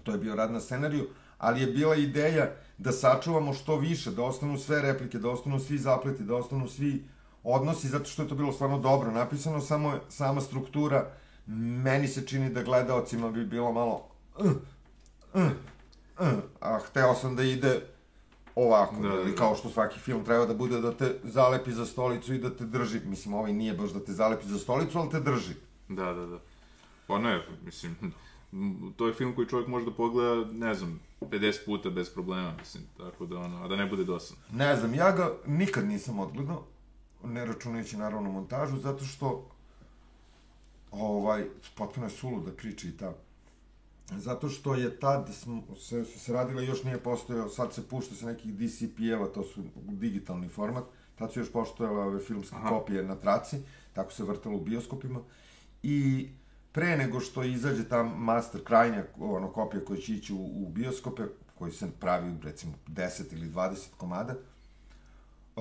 [0.02, 4.22] to je bio rad na scenariju, ali je bila ideja da sačuvamo što više, da
[4.22, 7.08] ostanu sve replike, da ostanu svi zapleti, da ostanu svi
[7.42, 11.10] odnosi, zato što je to bilo stvarno dobro napisano, samo je sama struktura
[11.46, 14.46] meni se čini da gledaocima bi bilo malo uh,
[15.34, 15.42] uh,
[16.20, 16.26] uh,
[16.60, 17.80] a hteo sam da ide
[18.56, 19.34] ovako, da, da, da.
[19.34, 22.64] kao što svaki film treba da bude da te zalepi za stolicu i da te
[22.64, 23.00] drži.
[23.04, 25.54] Mislim, ovaj nije baš da te zalepi za stolicu, ali te drži.
[25.88, 26.38] Da, da, da.
[27.06, 27.96] Pa ne, mislim,
[28.96, 32.84] to je film koji čovjek može da pogleda, ne znam, 50 puta bez problema, mislim,
[32.96, 34.42] tako da ono, a da ne bude dosadno.
[34.52, 36.64] Ne znam, ja ga nikad nisam odgledao,
[37.24, 39.48] ne računajući naravno montažu, zato što
[40.90, 41.44] ovaj,
[41.76, 43.14] potpuno je suluda priča i ta.
[44.10, 45.30] Zato što je tad
[45.80, 50.48] se, se radila, još nije postojao, sad se pušta sa nekih DCP-eva, to su digitalni
[50.48, 50.84] format,
[51.18, 52.68] tad su još postojale ove filmske Aha.
[52.68, 53.56] kopije na traci,
[53.92, 55.20] tako se vrtalo u bioskopima.
[55.82, 56.28] I
[56.72, 61.22] pre nego što izađe ta master krajnja ono, kopija koja će ići u, u bioskope,
[61.58, 64.34] koji se pravi recimo 10 ili 20 komada,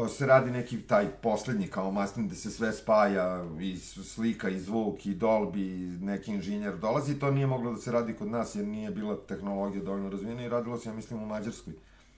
[0.09, 5.05] se radi neki taj poslednji kao mastering gde se sve spaja i slika i zvuk
[5.05, 8.67] i Dolby i neki inženjer dolazi, to nije moglo da se radi kod nas jer
[8.67, 11.73] nije bila tehnologija dovoljno razvijena i radilo se, ja mislim, u Mađarskoj.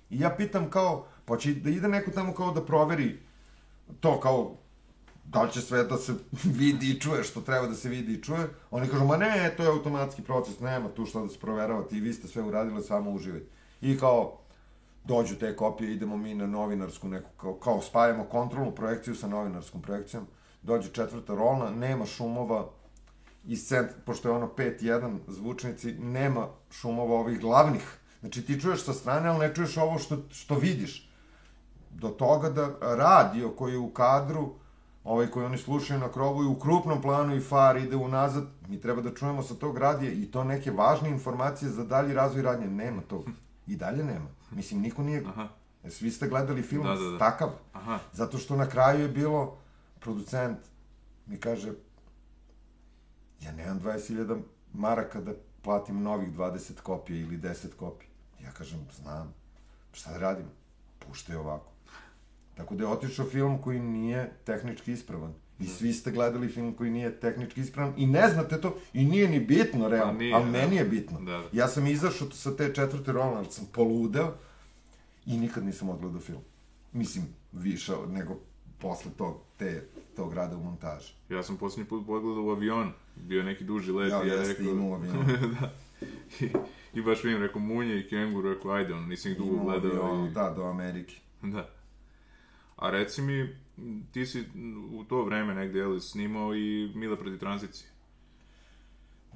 [0.09, 3.19] I ja pitam kao, pa će da ide neko tamo kao da proveri
[3.99, 4.55] to kao
[5.25, 6.13] da li će sve da se
[6.59, 8.49] vidi i čuje što treba da se vidi i čuje.
[8.71, 11.99] Oni kažu, ma ne, to je automatski proces, nema tu što da se proverava, ti
[11.99, 13.47] vi ste sve uradili, samo uživajte.
[13.81, 14.39] I kao,
[15.07, 19.81] dođu te kopije, idemo mi na novinarsku neku, kao, kao spajamo kontrolnu projekciju sa novinarskom
[19.81, 20.27] projekcijom,
[20.61, 22.65] dođe četvrta rolna, nema šumova,
[23.47, 27.97] i cent, pošto je ono 5-1 zvučnici, nema šumova ovih glavnih.
[28.19, 31.09] Znači ti čuješ sa strane, ali ne čuješ ovo što, što vidiš.
[31.91, 34.49] Do toga da radio koji je u kadru,
[35.03, 38.81] ovaj koji oni slušaju na krovu i u krupnom planu i far ide unazad, mi
[38.81, 42.67] treba da čujemo sa tog radija i to neke važne informacije za dalji razvoj radnje.
[42.67, 43.31] Nema toga.
[43.67, 44.27] I dalje nema.
[44.51, 45.23] Mislim, niko nije...
[45.27, 45.47] Aha.
[45.89, 47.17] Svi ste gledali film da, da, da.
[47.17, 47.49] takav.
[47.73, 47.99] Aha.
[48.13, 49.57] Zato što na kraju je bilo
[49.99, 50.57] producent
[51.25, 51.73] mi kaže
[53.41, 54.41] ja nemam 20.000
[54.73, 58.09] maraka da platim novih 20 kopija ili 10 kopija.
[58.43, 59.33] Ja kažem, znam.
[59.93, 60.45] Šta da radim?
[60.99, 61.71] Puštaj ovako.
[62.55, 65.33] Tako da je otišao film koji nije tehnički ispravan.
[65.59, 69.29] I svi ste gledali film koji nije tehnički ispravan i ne znate to i nije
[69.29, 71.19] ni bitno realno, pa nije, ali meni je bitno.
[71.19, 71.49] Da, da.
[71.53, 74.33] Ja sam izašao sa te četvrte rolne, ali sam poludeo
[75.25, 76.41] i nikad nisam odgledao film.
[76.93, 78.39] Mislim, više nego
[78.79, 81.13] posle tog, te, tog rada u montaži.
[81.29, 84.63] Ja sam posljednji put pogledao u avion, bio neki duži let ja, i ja jeste,
[84.63, 84.73] rekao...
[84.73, 85.23] u avionu.
[85.59, 85.73] da.
[86.39, 86.49] I,
[86.93, 89.91] I baš vidim, rekao Munje i Kenguru, rekao ajde, on, nisam ih dugo gledao.
[89.91, 90.31] Avion, i...
[90.31, 91.15] Da, do Amerike.
[91.41, 91.69] Da.
[92.75, 93.55] A reci mi,
[94.11, 94.43] ti si
[94.91, 97.89] u to vreme negde jeli, snimao i Mila proti tranzicije.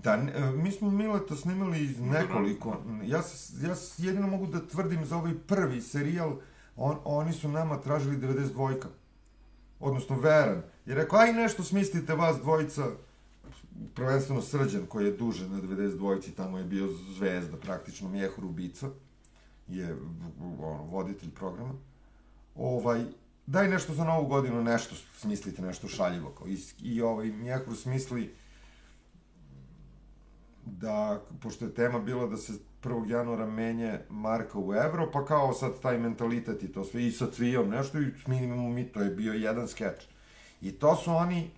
[0.04, 2.78] Da, e, mi smo Mileta snimali iz nekoliko.
[3.04, 3.22] Ja,
[3.62, 6.36] ja jedino mogu da tvrdim za ovaj prvi serijal,
[6.76, 8.88] on, oni su nama tražili 92-ka.
[9.80, 10.62] Odnosno Veran.
[10.86, 12.86] I rekao, aj nešto smislite vas dvojica,
[13.96, 16.88] prvenstveno Srđan koji je duže na 92-ci, tamo je bio
[17.18, 18.90] zvezda, praktično Mjehur Ubica,
[19.68, 19.98] je
[20.40, 21.74] ono, voditelj programa.
[22.56, 23.06] Ovaj,
[23.52, 26.30] daj nešto za novu godinu, nešto smislite, nešto šaljivo.
[26.30, 26.48] Kao.
[26.48, 28.34] I, i ovaj, Mjehur smisli
[30.66, 33.10] da, pošto je tema bila da se 1.
[33.10, 37.28] januara menje marka u evro, pa kao sad taj mentalitet i to sve, i sa
[37.32, 40.08] cvijom nešto, i snimimo mi, to je bio jedan skeč.
[40.62, 41.52] I to su oni,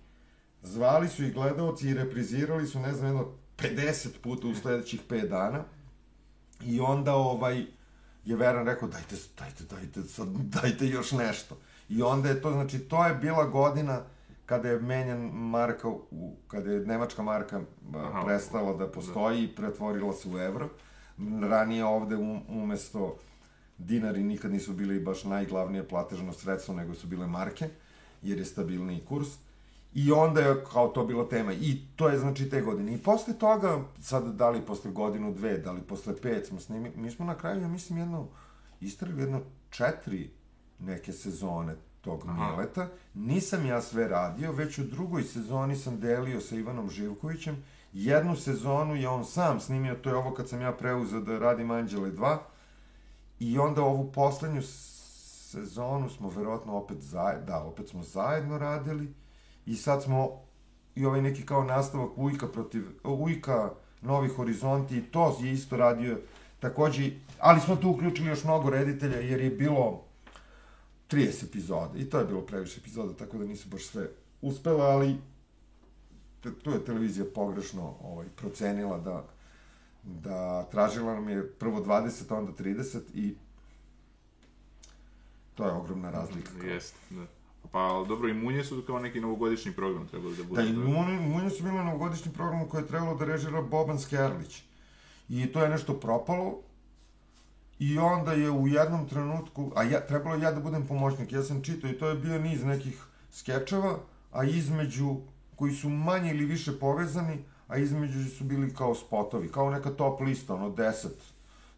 [0.62, 3.28] zvali su i gledalci i reprizirali su, ne znam, jedno
[3.58, 5.64] 50 puta u sledećih 5 dana.
[6.62, 7.66] I onda ovaj,
[8.24, 11.56] je Veran rekao, dajte, dajte, dajte, sad, dajte još nešto.
[11.88, 14.00] I onda je to, znači, to je bila godina
[14.46, 17.60] kada je menjan marka, u, kada je nemačka marka
[17.94, 19.52] Aha, prestala da postoji da.
[19.52, 20.68] i pretvorila se u evro.
[21.42, 23.16] Ranije ovde um, umesto
[23.78, 27.68] dinari nikad nisu bili baš najglavnije platežno sredstvo, nego su bile marke,
[28.22, 29.28] jer je stabilniji kurs.
[29.94, 31.52] I onda je kao to bila tema.
[31.52, 32.94] I to je znači te godine.
[32.94, 36.92] I posle toga, sad da li posle godinu, dve, da li posle pet smo snimi,
[36.96, 38.28] mi smo na kraju, ja mislim, jedno,
[38.80, 40.30] istrali jedno četiri
[40.78, 42.50] neke sezone tog Aha.
[42.50, 42.88] Mileta.
[43.14, 47.64] Nisam ja sve radio, već u drugoj sezoni sam delio sa Ivanom Živkovićem.
[47.92, 51.70] Jednu sezonu je on sam snimio, to je ovo kad sam ja preuzeo da radim
[51.70, 52.36] Anđele 2.
[53.40, 59.14] I onda ovu poslednju sezonu smo verovatno opet zajedno, da, opet smo zajedno radili.
[59.66, 60.44] I sad smo
[60.94, 63.70] i ovaj neki kao nastavak Ujka protiv Ujka,
[64.00, 66.18] Novi horizonti, i to je isto radio
[66.60, 67.10] takođe,
[67.40, 70.03] ali smo tu uključili još mnogo reditelja jer je bilo
[71.10, 74.08] 30 epizoda i to je bilo previše epizoda, tako da nisu baš sve
[74.42, 75.16] uspela, ali
[76.62, 79.24] tu je televizija pogrešno ovaj, procenila da
[80.04, 83.34] da tražila nam je prvo 20, a onda 30 i
[85.54, 86.66] to je ogromna razlika.
[86.66, 87.26] Jeste, da.
[87.72, 90.62] Pa, dobro, i Munje su kao neki novogodišnji program trebali da bude.
[90.62, 94.00] Da, i Munje, Munje su bile na godišnjem programu koje je trebalo da režira Boban
[94.00, 94.62] Skerlić.
[95.28, 96.60] I to je nešto propalo.
[97.78, 101.62] I onda je u jednom trenutku, a ja, trebalo ja da budem pomoćnik, ja sam
[101.62, 103.98] čitao i to je bio niz nekih skečeva,
[104.32, 105.16] a između,
[105.56, 110.20] koji su manje ili više povezani, a između su bili kao spotovi, kao neka top
[110.20, 111.08] lista, ono, 10,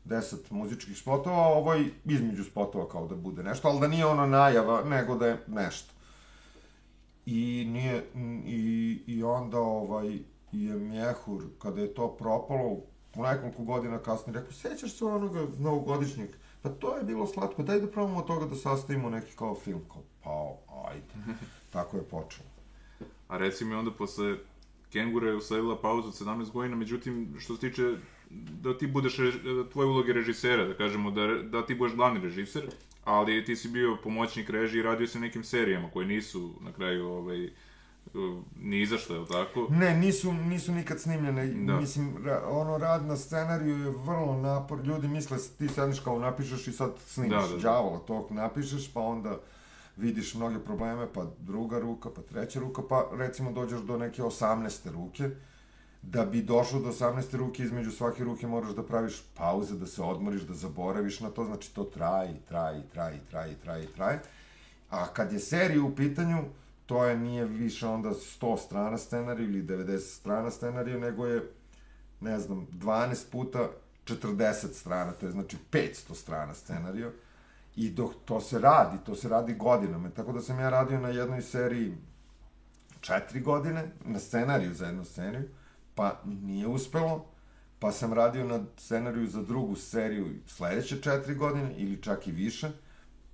[0.05, 4.07] 10 muzičkih spotova, a ovo je između spotova kao da bude nešto, ali da nije
[4.07, 5.93] ono najava, nego da je nešto.
[7.27, 8.05] I nije,
[8.47, 10.19] i, i onda ovaj,
[10.53, 12.77] je Mjehur, kada je to propalo,
[13.23, 16.31] nekoliko godina kasnije rekao, sećaš se onoga novogodišnjeg?
[16.63, 19.81] Pa to je bilo slatko, daj da probamo od toga da sastavimo neki kao film.
[19.93, 21.35] Kao, pa, ajde.
[21.73, 22.49] Tako je počelo.
[23.29, 24.37] A reci mi onda posle
[24.93, 27.97] Kengura je usledila pauza od 17 godina, međutim, što se tiče
[28.31, 32.63] da ti budeš, rež- tvoje uloge režisera, da kažemo, da, da ti budeš glavni režiser,
[33.05, 37.07] ali ti si bio pomoćnik režije i radio si nekim serijama koje nisu na kraju
[37.09, 37.51] ovaj,
[38.61, 39.67] ni izašle, je li tako?
[39.71, 41.47] Ne, nisu, nisu nikad snimljene.
[41.47, 41.81] Da.
[41.81, 44.85] Mislim, ra, ono rad na scenariju je vrlo napor.
[44.85, 48.93] Ljudi misle, ti sedneš kao napišeš i sad snimiš Da, da, da, đavola tog napišeš,
[48.93, 49.39] pa onda
[49.97, 54.93] vidiš mnoge probleme, pa druga ruka, pa treća ruka, pa recimo dođeš do neke 18.
[54.93, 55.31] ruke.
[56.03, 57.37] Da bi došao do 18.
[57.37, 61.45] ruke, između svake ruke moraš da praviš pauze, da se odmoriš, da zaboraviš na to,
[61.45, 64.21] znači to traje, traje, traje, traje, traje, traje.
[64.91, 66.45] A kad je serija u pitanju,
[66.87, 71.53] to je nije više onda 100 strana scenarija ili 90 strana scenarija, nego je,
[72.21, 73.69] ne znam, 12 puta
[74.05, 77.11] 40 strana, to je znači 500 strana scenarija.
[77.77, 80.11] I dok to se radi, to se radi godinama.
[80.11, 81.95] Tako da sam ja radio na jednoj seriji
[83.01, 85.49] četiri godine, na scenariju za jednu seriju,
[85.95, 87.27] pa nije uspelo,
[87.79, 92.71] pa sam radio na scenariju za drugu seriju sledeće četiri godine, ili čak i više,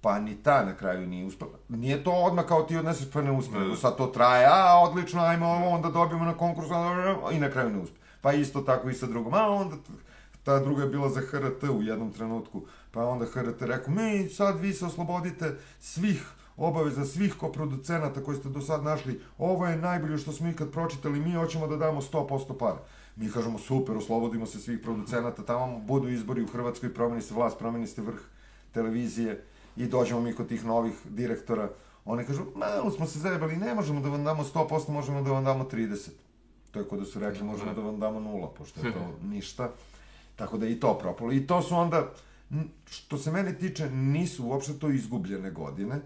[0.02, 1.58] pa ni ta na kraju nije uspela.
[1.68, 5.22] Nije to odmah kao ti odneseš pa ne uspe, nego sad to traje, a odlično,
[5.22, 6.72] ajmo ovo, onda dobijemo na konkursu,
[7.32, 7.98] i na kraju ne uspe.
[8.20, 9.76] Pa isto tako i sa drugom, a onda
[10.42, 14.60] ta druga je bila za HRT u jednom trenutku, pa onda HRT rekao, mi sad
[14.60, 16.26] vi se oslobodite svih
[16.56, 21.20] obaveza svih koproducenata koji ste do sad našli, ovo je najbolje što smo ikad pročitali,
[21.20, 22.78] mi hoćemo da damo 100% para.
[23.16, 27.58] Mi kažemo, super, oslobodimo se svih producenata, tamo budu izbori u Hrvatskoj, promeni se vlast,
[27.58, 28.20] promeni se vrh
[28.72, 29.44] televizije
[29.76, 31.70] i dođemo mi kod tih novih direktora.
[32.04, 35.44] Oni kažu, malo smo se zajebali, ne možemo da vam damo 100%, možemo da vam
[35.44, 36.10] damo 30.
[36.70, 39.70] To je kod da su rekli, možemo da vam damo nula, pošto je to ništa.
[40.36, 41.32] Tako da i to propalo.
[41.32, 42.10] I to su onda,
[42.90, 46.00] što se mene tiče, nisu uopšte to izgubljene godine.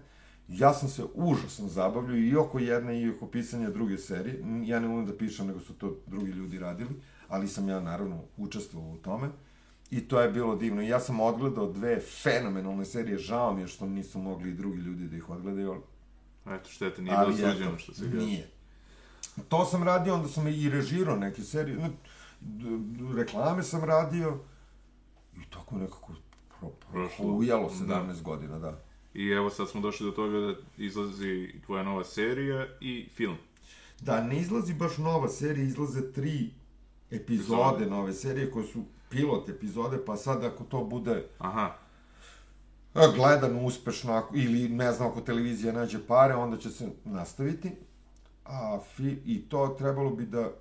[0.47, 4.43] Ja sam se užasno zabavljao i oko jedne i oko pisanja druge serije.
[4.65, 6.89] Ja ne umem da pišem, nego su to drugi ljudi radili,
[7.27, 9.29] ali sam ja naravno učestvovao u tome.
[9.91, 10.81] I to je bilo divno.
[10.81, 13.17] I ja sam odgledao dve fenomenalne serije.
[13.17, 15.81] Žao mi je što nisu mogli i drugi ljudi da ih odgledaju,
[16.47, 18.17] Eto, šteta, nije bilo suđeno što se kaže.
[18.17, 18.47] Nije.
[19.49, 21.89] To sam radio, onda sam i režirao neke serije, ne,
[23.15, 24.39] reklame sam radio
[25.37, 26.13] i tako nekako
[26.49, 27.25] pro, pro, Prošlo.
[27.25, 27.95] ujalo Da.
[27.95, 28.81] 17 godina, da.
[29.13, 33.35] I evo sad smo došli do toga da izlazi tvoja nova serija i film.
[34.01, 36.49] Da, ne izlazi baš nova serija, izlaze tri
[37.11, 37.85] epizode Epizode.
[37.85, 41.75] nove serije koje su pilot epizode, pa sad ako to bude Aha,
[43.15, 47.71] gledano uspešno ako, ili ne znam ako televizija nađe pare, onda će se nastaviti.
[48.45, 50.51] A fi, i to trebalo bi da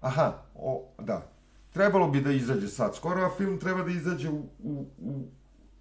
[0.00, 1.32] Aha, o, da.
[1.72, 5.26] Trebalo bi da izađe sad skoro, a film treba da izađe u, u, u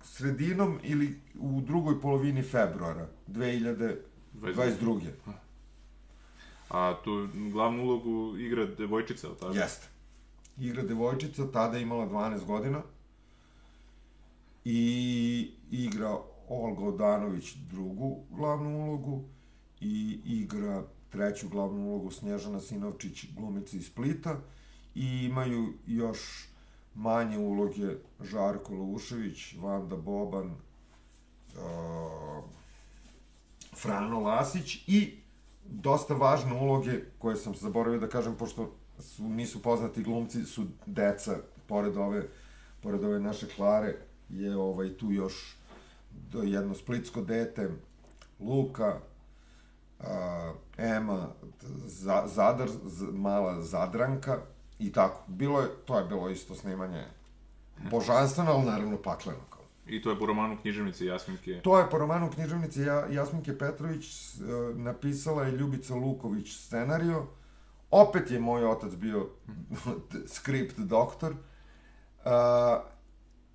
[0.03, 4.99] sredinom ili u drugoj polovini februara 2022.
[6.69, 9.53] a tu glavnu ulogu igra devojčica, tako?
[9.53, 9.87] Jeste.
[10.59, 12.81] Igra devojčica, tada je imala 12 godina.
[14.65, 16.17] I igra
[16.49, 19.23] Olga Odanović drugu glavnu ulogu.
[19.81, 24.39] i igra treću glavnu ulogu Snježana Sinovčić, glumica iz Splita,
[24.95, 26.49] i imaju još
[26.95, 32.43] manje uloge Žarko Lušević, Vanda Boban, uh,
[33.75, 35.17] Frano Lasić i
[35.65, 41.37] dosta važne uloge koje sam zaboravio da kažem, pošto su, nisu poznati glumci, su deca,
[41.67, 42.27] pored ove,
[42.83, 43.95] pored ove naše Klare,
[44.29, 45.57] je ovaj, tu još
[46.33, 47.69] jedno splitsko dete,
[48.39, 48.99] Luka,
[49.99, 51.27] a, Ema,
[51.85, 54.39] za, Zadar, z, mala Zadranka
[54.79, 55.23] i tako.
[55.27, 57.05] Bilo je, to je bilo isto snimanje
[57.91, 59.39] božanstveno, ali naravno pakleno.
[59.49, 59.63] Kao.
[59.87, 61.61] I to je po romanu književnice Jasminke?
[61.61, 64.39] To je po romanu književnice ja, Jasminke Petrović, e,
[64.75, 67.25] napisala je Ljubica Luković scenario.
[67.91, 69.29] Opet je moj otac bio
[70.35, 71.31] skript doktor.
[72.25, 72.31] Uh,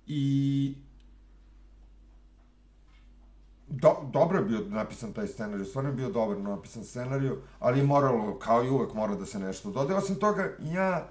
[0.07, 0.75] I
[3.67, 7.85] do, dobro je bio napisan taj scenarij, stvarno je bio dobar napisan scenarij, ali je
[7.85, 9.95] moralo, kao i uvek, mora da se nešto dode.
[9.95, 11.09] Osim toga, ja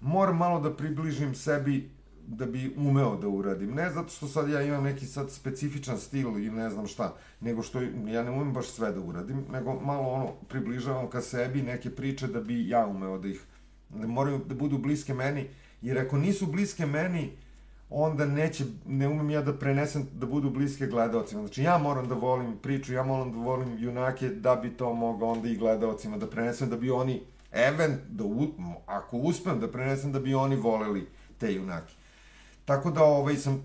[0.00, 1.95] moram malo da približim sebi
[2.26, 3.74] da bi umeo da uradim.
[3.74, 7.62] Ne zato što sad ja imam neki sad specifičan stil ili ne znam šta, nego
[7.62, 11.90] što ja ne umem baš sve da uradim, nego malo ono približavam ka sebi neke
[11.90, 13.42] priče da bi ja umeo da ih,
[13.88, 15.48] da moraju da budu bliske meni,
[15.82, 17.32] jer ako nisu bliske meni,
[17.90, 21.40] onda neće, ne umem ja da prenesem da budu bliske gledalcima.
[21.40, 25.28] Znači ja moram da volim priču, ja moram da volim junake da bi to mogao
[25.28, 27.22] onda i gledalcima da prenesem, da bi oni,
[27.52, 28.24] event, da
[28.86, 31.06] ako uspem da prenesem, da bi oni voleli
[31.38, 31.94] te junake.
[32.66, 33.62] Tako da ovaj, sam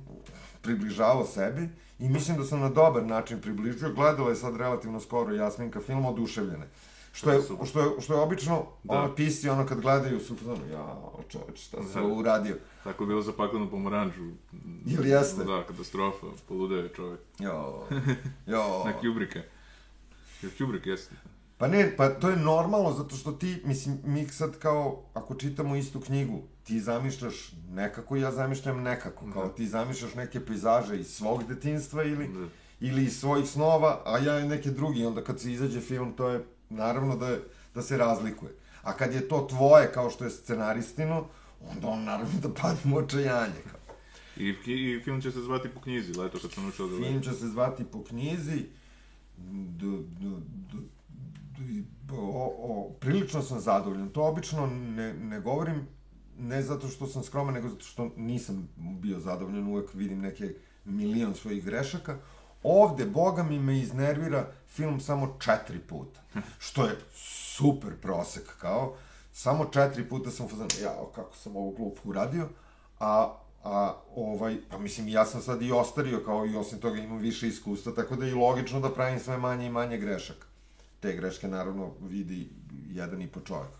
[0.61, 3.93] približavao sebi i mislim da sam na dobar način približio.
[3.93, 6.67] Gledala je sad relativno skoro Jasminka film Oduševljene.
[7.13, 8.93] Što je, što je, što je obično, da.
[8.93, 10.97] ono, pisci, ono, kad gledaju, su ono, ja,
[11.29, 12.13] čoveč, šta sam da.
[12.15, 12.55] uradio.
[12.83, 14.31] Tako je bilo za paklenu pomoranđu.
[14.85, 15.43] Ili jeste?
[15.43, 17.19] Da, katastrofa, polude čovek.
[17.39, 17.83] Jo,
[18.53, 18.83] jo.
[18.85, 19.39] Na Kubricka.
[20.41, 21.15] Jer Kubrick jeste.
[21.57, 25.75] Pa ne, pa to je normalno, zato što ti, mislim, mi sad kao, ako čitamo
[25.75, 29.55] istu knjigu, ti zamišljaš nekako, ja zamišljam nekako, kao da.
[29.55, 32.47] ti zamišljaš neke pejzaže iz svog detinstva ili, da.
[32.79, 36.45] ili iz svojih snova, a ja neke drugi, onda kad se izađe film, to je,
[36.69, 37.39] naravno da, je,
[37.75, 38.51] da se razlikuje.
[38.83, 41.27] A kad je to tvoje, kao što je scenaristino,
[41.71, 43.61] onda on naravno da padne u očajanje.
[43.71, 43.95] Kao.
[44.37, 47.31] I, I film će se zvati po knjizi, leto kad sam učeo da Film će
[47.31, 48.65] se zvati po knjizi,
[49.37, 49.85] d,
[50.19, 50.27] d,
[50.71, 50.77] d,
[52.11, 54.09] o, o, prilično sam zadovoljan.
[54.09, 55.87] To obično ne, ne govorim
[56.39, 60.53] ne zato što sam skroman, nego zato što nisam bio zadovoljan, uvek vidim neke
[60.85, 62.17] milion svojih grešaka.
[62.63, 66.21] Ovde, boga mi, me iznervira film samo četiri puta,
[66.59, 68.95] što je super prosek, kao,
[69.33, 72.49] samo četiri puta sam fazan, jao, kako sam ovo glupo uradio,
[72.99, 77.17] a, a ovaj, pa mislim, ja sam sad i ostario, kao i osim toga imam
[77.17, 80.51] više iskustva, tako da je i logično da pravim sve manje i manje grešaka
[81.01, 82.49] te greške naravno vidi
[82.91, 83.71] jedan i po čovjek.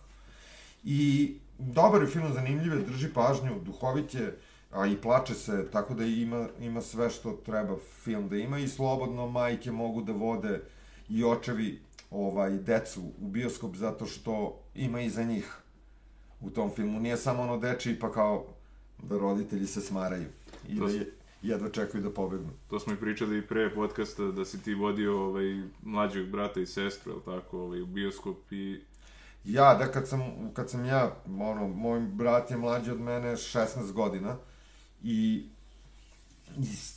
[0.83, 4.37] I dobar je film, zanimljiv je, drži pažnju, duhovit je,
[4.71, 8.67] a i plače se, tako da ima, ima sve što treba film da ima i
[8.67, 10.61] slobodno majke mogu da vode
[11.09, 11.79] i očevi
[12.11, 15.57] ovaj, decu u bioskop zato što ima i za njih
[16.41, 16.99] u tom filmu.
[16.99, 18.45] Nije samo ono deči pa kao
[19.03, 20.27] da roditelji se smaraju.
[20.69, 22.49] I to da je, jedva čekaju da pobegnu.
[22.69, 26.65] To smo i pričali i pre podcasta da si ti vodio ovaj, mlađeg brata i
[26.65, 28.81] sestru, ili tako, ovaj, u bioskop i...
[29.45, 30.21] Ja, da kad sam,
[30.53, 34.37] kad sam ja, ono, moj brat je mlađi od mene 16 godina
[35.03, 35.45] i,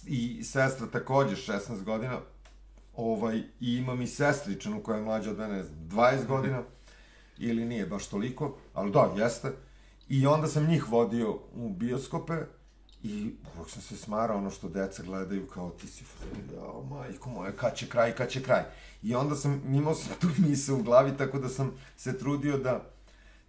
[0.06, 2.18] i, i sestra takođe 16 godina,
[2.96, 6.62] ovaj, i imam i sestričanu koja je mlađa od mene 20 godina,
[7.38, 9.52] ili nije baš toliko, ali da, jeste.
[10.08, 12.34] I onda sam njih vodio u bioskope,
[13.04, 16.04] I uvijek sam se smarao ono što deca gledaju kao ti si
[16.54, 18.62] jao majko moja, kad će kraj, kad će kraj.
[19.02, 22.90] I onda sam, imao sam tu mise u glavi, tako da sam se trudio da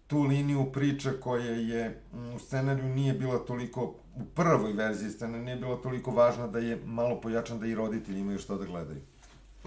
[0.08, 5.44] tu liniju priče koja je mm, u scenariju nije bila toliko, u prvoj verziji scenarija
[5.44, 9.02] nije bila toliko važna da je malo pojačan da i roditelji imaju što da gledaju.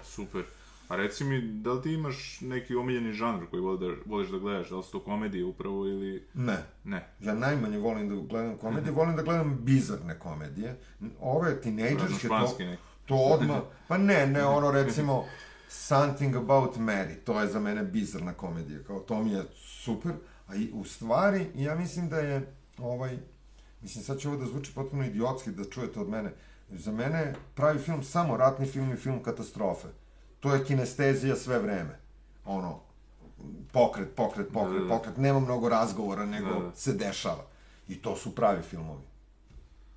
[0.03, 0.43] Super.
[0.89, 4.37] A reci mi, da li ti imaš neki omiljeni žanr koji voli da, voliš da
[4.39, 4.69] gledaš?
[4.69, 6.27] Da li su to komedije upravo ili...
[6.33, 6.57] Ne.
[6.83, 7.07] Ne.
[7.19, 10.75] Ja najmanje volim da gledam komedije, volim da gledam bizarne komedije.
[11.21, 12.55] Ove tinejdžerske, to,
[13.05, 13.57] to odmah...
[13.87, 15.25] Pa ne, ne, ono recimo
[15.67, 20.11] Something About Mary, to je za mene bizarna komedija, kao to mi je super,
[20.47, 23.17] a i u stvari, ja mislim da je, ovaj,
[23.81, 26.31] mislim sad će ovo da zvuči potpuno idiotski da čujete od mene,
[26.69, 29.87] za mene pravi film samo ratni film i film katastrofe
[30.39, 31.99] to je kinestezija sve vreme.
[32.45, 32.79] Ono,
[33.71, 34.97] pokret, pokret, pokret, da, da.
[34.97, 36.75] pokret, nema mnogo razgovora, nego da, da.
[36.75, 37.43] se dešava.
[37.87, 39.03] I to su pravi filmovi.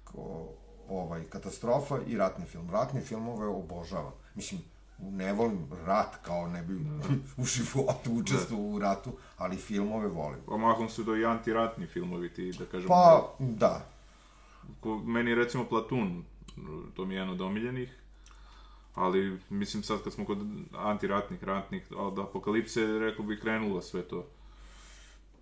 [0.05, 0.49] Ko,
[0.88, 2.70] ovaj, katastrofa i ratni film.
[2.70, 4.12] Ratni filmove obožavam.
[4.34, 4.61] Mislim,
[4.99, 6.74] ne volim rat, kao ne bi
[7.43, 10.40] u životu učestvovao u ratu, ali filmove volim.
[10.47, 12.88] Pa mahom su to i antiratni filmovi, ti, da kažem...
[12.88, 13.86] Pa, da.
[14.80, 16.24] Ko, meni je recimo Platun,
[16.95, 18.01] to mi je jedan od omiljenih,
[18.95, 20.38] ali mislim sad kad smo kod
[20.76, 24.26] antiratnih, ratnih, od apokalipse, rekao bih krenulo sve to.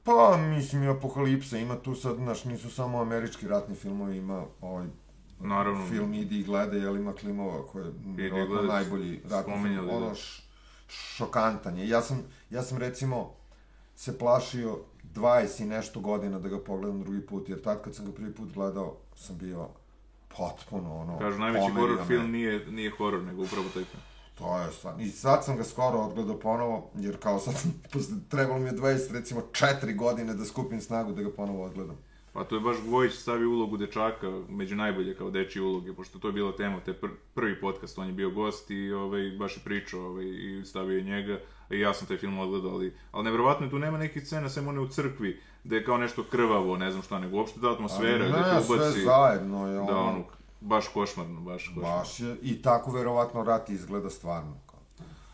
[0.04, 4.86] Pa, mislim, i Apokalipsa, ima tu sad, znaš, nisu samo američki ratni filmovi, ima ovaj
[5.40, 5.86] Naravno.
[5.88, 9.96] film Idi i gledaj, jel ima Klimova, koji je vjerojatno najbolji ratni film, da.
[9.96, 10.14] ono
[10.88, 11.88] šokantan je.
[11.88, 13.34] Ja sam, ja sam recimo
[13.94, 14.78] se plašio
[15.14, 18.34] 20 i nešto godina da ga pogledam drugi put, jer tad kad sam ga prvi
[18.34, 19.68] put gledao, sam bio
[20.36, 21.18] potpuno ono...
[21.18, 22.04] Kažu, najveći me.
[22.06, 24.02] film nije, nije horor, nego upravo taj film.
[24.38, 25.02] To je stvarno.
[25.02, 27.54] I sad sam ga skoro odgledao ponovo, jer kao sad,
[27.92, 31.96] posle, trebalo mi je 20, recimo 4 godine da skupim snagu da ga ponovo odgledam.
[32.32, 36.28] Pa to je baš Gvojić stavio ulogu dečaka među najbolje kao dečije uloge, pošto to
[36.28, 39.62] je bila tema, te pr prvi podcast, on je bio gost i ovaj, baš je
[39.64, 41.38] pričao ovaj, i stavio je njega,
[41.70, 44.68] i ja sam taj film odgledao, ali, ali nevjerovatno je tu nema nekih scena, sem
[44.68, 48.28] one u crkvi, gde je kao nešto krvavo, ne znam šta, nego uopšte ta atmosfera,
[48.28, 50.24] gde ne, te ubaci, sve zajedno je ono, da ono,
[50.60, 51.98] baš košmarno, baš košmarno.
[51.98, 54.54] baš je, i tako verovatno rat izgleda stvarno.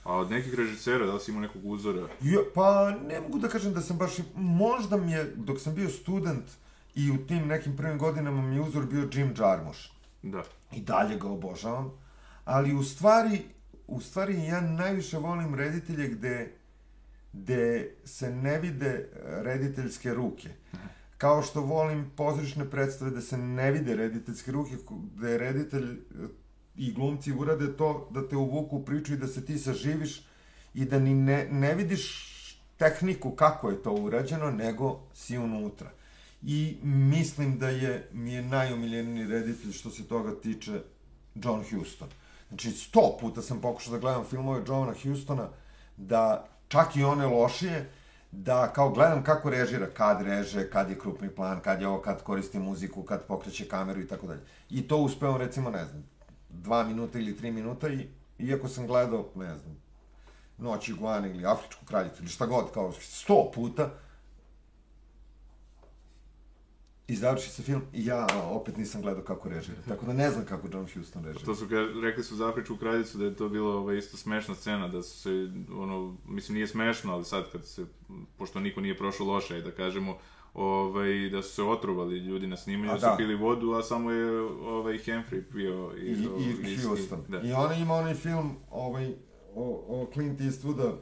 [0.04, 2.08] A od nekih režisera, da li si imao nekog uzora?
[2.20, 5.88] Ja, pa ne mogu da kažem da sam baš, možda mi je, dok sam bio
[5.88, 6.44] student
[6.94, 9.80] i u tim nekim prvim godinama mi je uzor bio Jim Jarmusch.
[10.22, 10.42] Da.
[10.72, 11.92] i dalje ga obožavam,
[12.44, 13.42] ali u stvari,
[13.86, 16.52] u stvari ja najviše volim reditelje gde,
[17.36, 20.48] gde se ne vide rediteljske ruke.
[21.18, 24.76] Kao što volim pozorišne predstave da se ne vide rediteljske ruke,
[25.16, 25.96] gde reditelj e,
[26.76, 30.22] i glumci urade to da te uvuku u priču i da se ti saživiš
[30.74, 32.26] i da ni ne, ne vidiš
[32.76, 35.90] tehniku kako je to urađeno, nego si unutra.
[36.42, 40.80] I mislim da je, mi je najomiljeniji reditelj što se toga tiče
[41.34, 42.08] John Huston.
[42.48, 45.48] Znači, sto puta sam pokušao da gledam filmove Johna Hustona,
[45.96, 47.90] da čak i one lošije,
[48.32, 52.22] da kao gledam kako režira, kad reže, kad je krupni plan, kad je ovo, kad
[52.22, 54.40] koristi muziku, kad pokreće kameru i tako dalje.
[54.70, 56.04] I to uspevam recimo, ne znam,
[56.48, 58.08] dva minuta ili tri minuta i
[58.38, 59.76] iako sam gledao, ne znam,
[60.58, 63.90] Noć iguane ili Afričku kraljicu ili šta god, kao sto puta,
[67.08, 69.78] i završi se film i ja opet nisam gledao kako režira.
[69.88, 71.44] Tako da ne znam kako John Huston režira.
[71.44, 71.66] To su,
[72.02, 75.18] rekli su za Afričku kraljicu da je to bila ovaj, isto smešna scena, da su
[75.18, 75.30] se,
[75.76, 77.86] ono, mislim nije smešno, ali sad kad se,
[78.38, 80.18] pošto niko nije prošao loše, da kažemo,
[80.54, 83.16] ovaj, da su se otrovali ljudi na snimanju, da su da.
[83.16, 87.24] pili vodu, a samo je ovaj, Humphrey pio I, iz, i, iz- Houston.
[87.28, 87.40] Da.
[87.40, 89.14] I ona ima onaj film ovaj,
[89.54, 90.92] o, o Clint Eastwooda,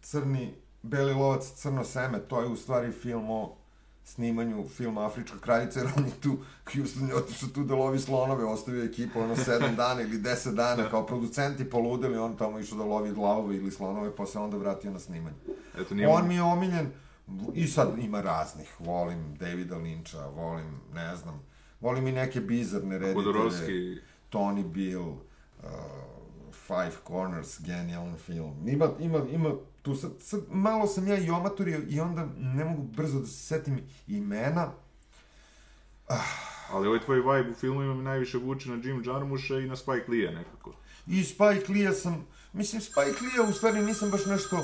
[0.00, 3.56] Crni, Beli lovac, Crno seme, to je u stvari film o
[4.04, 6.36] snimanju filma Afrička kraljica, jer on je tu,
[6.74, 10.90] Houston je otišao tu da lovi slonove, ostavio ekipu ono sedam dana ili deset dana,
[10.90, 14.90] kao producenti poludeli, on tamo išao da lovi glavove ili slonove, pa se onda vratio
[14.90, 15.36] na snimanje.
[15.78, 16.90] Eto, nije On mi je omiljen,
[17.54, 21.42] i sad ima raznih, volim Davida Lyncha, volim, ne znam,
[21.80, 23.24] volim i neke bizarne reditelje.
[23.24, 23.98] Hodorovski,
[24.30, 25.16] Tony Bill, uh,
[26.66, 28.68] Five Corners, genijalan film.
[28.68, 32.82] Ima, ima, ima tu sad, sad malo sam ja i omatorio i onda ne mogu
[32.82, 34.72] brzo da se setim imena.
[36.72, 40.04] ali ovaj tvoj vibe u filmovima mi najviše vuče na Jim Jarmusha i na Spike
[40.08, 40.72] Lee nekako.
[41.06, 44.56] I Spike Lee sam, mislim Spike Lee u stvari nisam baš nešto,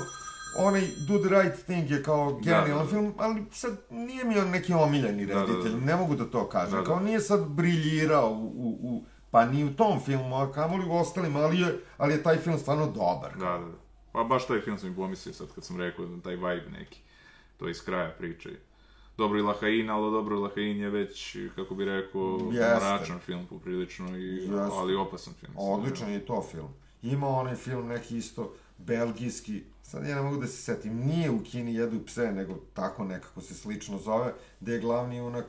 [0.57, 2.89] onaj Do the Right Thing je kao genijalan da, da.
[2.89, 5.45] film, ali sad nije mi on neki omiljeni Da, da, da.
[5.45, 6.71] reditelj, ne mogu da to kažem.
[6.71, 6.85] Da, da.
[6.85, 10.93] Kao nije sad briljirao u, u, u pa ni u tom filmu, a kamoli u
[10.93, 13.31] ostalim, ali je, ali je taj film stvarno dobar.
[13.39, 13.88] Da, da, da.
[14.11, 16.99] Pa baš taj film sam mi pomislio sad kad sam rekao, taj vibe neki.
[17.57, 18.49] To je iz kraja priče.
[19.17, 22.75] Dobro i Lahain, ali dobro i Lahain je već, kako bi rekao, Jeste.
[22.79, 24.55] mračan film poprilično, i, Jeste.
[24.55, 25.53] ali opasan film.
[25.57, 26.73] Odličan je to film.
[27.01, 31.43] Ima onaj film neki isto belgijski, sad ja ne mogu da se setim, nije u
[31.43, 35.45] Kini jedu pse, nego tako nekako se slično zove, gde je glavni junak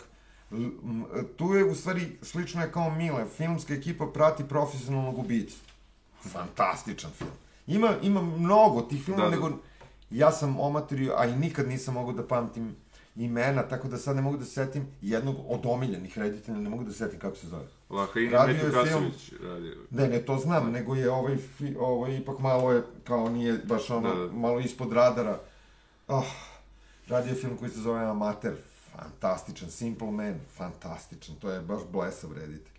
[1.37, 5.57] tu je u stvari slično je kao Mile, filmska ekipa prati profesionalnog ubicu.
[6.33, 7.31] Fantastičan film.
[7.67, 9.37] Ima, ima mnogo tih filmova, Da, da.
[9.37, 9.59] nego
[10.11, 12.77] ja sam omatorio, a i nikad nisam mogao da pamtim
[13.17, 16.85] imena, tako da sad ne mogu da se setim jednog od omiljenih reditelja, ne mogu
[16.85, 17.67] da se setim kako se zove.
[17.91, 19.75] Lahain Radio Metu je film- Kasović radio.
[19.91, 23.91] Ne, ne, to znam, nego je ovaj, fi, ovaj ipak malo je, kao nije baš
[23.91, 24.33] ono, Da, da.
[24.33, 25.41] malo ispod radara.
[26.09, 26.27] Oh,
[27.09, 28.57] radio film koji se zove Amater,
[28.93, 32.75] fantastičan, Simple Man, fantastičan, to je baš blesav reditelj.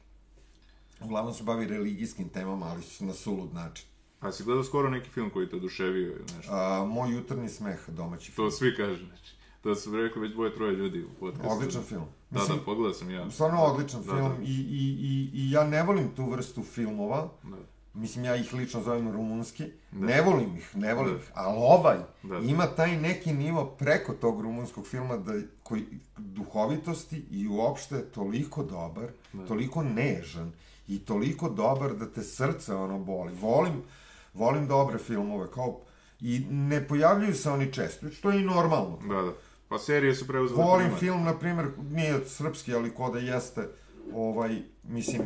[1.02, 3.86] Uglavnom se bavi religijskim temama, ali su na sulud način.
[4.22, 6.52] A si gledao skoro neki film koji te oduševio ili nešto?
[6.54, 8.48] A, moj jutarnji smeh, domaći film.
[8.48, 9.32] To svi kažu, znači.
[9.62, 11.50] To su rekli već dvoje, troje ljudi u podcastu.
[11.50, 12.06] Odličan film.
[12.30, 13.32] Da, Mislim, da, pogledao sam ja.
[13.32, 14.44] Stvarno odličan Da, film da.
[14.44, 17.58] I, i, i, i ja ne volim tu vrstu filmova, Da.
[17.94, 20.06] mislim ja ih lično zovem rumunski, da.
[20.06, 21.20] ne volim ih, ne volim da.
[21.20, 22.38] ih, ali ovaj da.
[22.38, 25.34] ima taj neki nivo preko tog rumunskog filma da,
[25.64, 25.86] koji
[26.18, 29.46] duhovitosti i uopšte toliko dobar, da.
[29.46, 30.52] toliko nežan
[30.88, 33.34] i toliko dobar da te srce ono boli.
[33.42, 33.84] Volim,
[34.34, 35.82] volim dobre filmove, kao
[36.20, 39.00] i ne pojavljuju se oni često, što je i normalno.
[39.08, 39.32] Da, da.
[39.68, 41.00] Pa serije su preuzele Volim primat.
[41.00, 43.70] film, na primjer, nije srpski, ali koda jeste,
[44.14, 45.22] ovaj, mislim,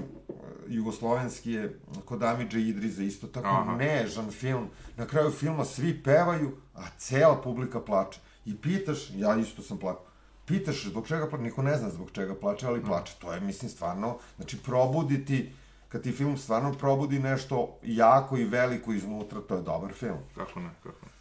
[0.67, 3.75] jugoslovenski je kod Amidža Idriza, isto tako Aha.
[3.75, 4.67] nežan film.
[4.97, 8.19] Na kraju filma svi pevaju, a cela publika plače.
[8.45, 10.05] I pitaš, ja isto sam plakao,
[10.45, 13.13] pitaš zbog čega plače, niko ne zna zbog čega plače, ali plače.
[13.19, 15.51] To je, mislim, stvarno, znači, probuditi,
[15.89, 20.19] kad ti film stvarno probudi nešto jako i veliko iznutra, to je dobar film.
[20.35, 21.11] Kako ne, kako ne.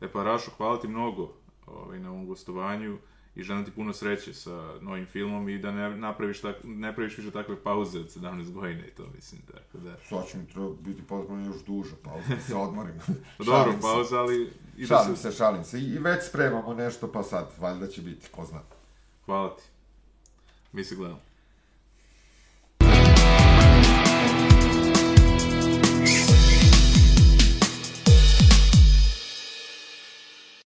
[0.00, 1.32] E pa, Rašo, hvala ti mnogo
[1.66, 2.98] ovaj, na ovom gostovanju
[3.34, 7.18] i želim ti puno sreće sa novim filmom i da ne napraviš, tak, ne praviš
[7.18, 9.96] više takve pauze od 17 godina i to mislim, tako da...
[10.08, 12.94] Sad će mi treba biti potpuno još duža pauza, da se odmorim.
[13.46, 14.52] Dobro, pauza, ali...
[14.76, 15.22] I da šalim se...
[15.22, 15.80] se, šalim se.
[15.80, 18.60] I već spremamo nešto, pa sad, valjda će biti, ko zna.
[19.24, 19.62] Hvala ti.
[20.72, 21.27] Mi se gledamo.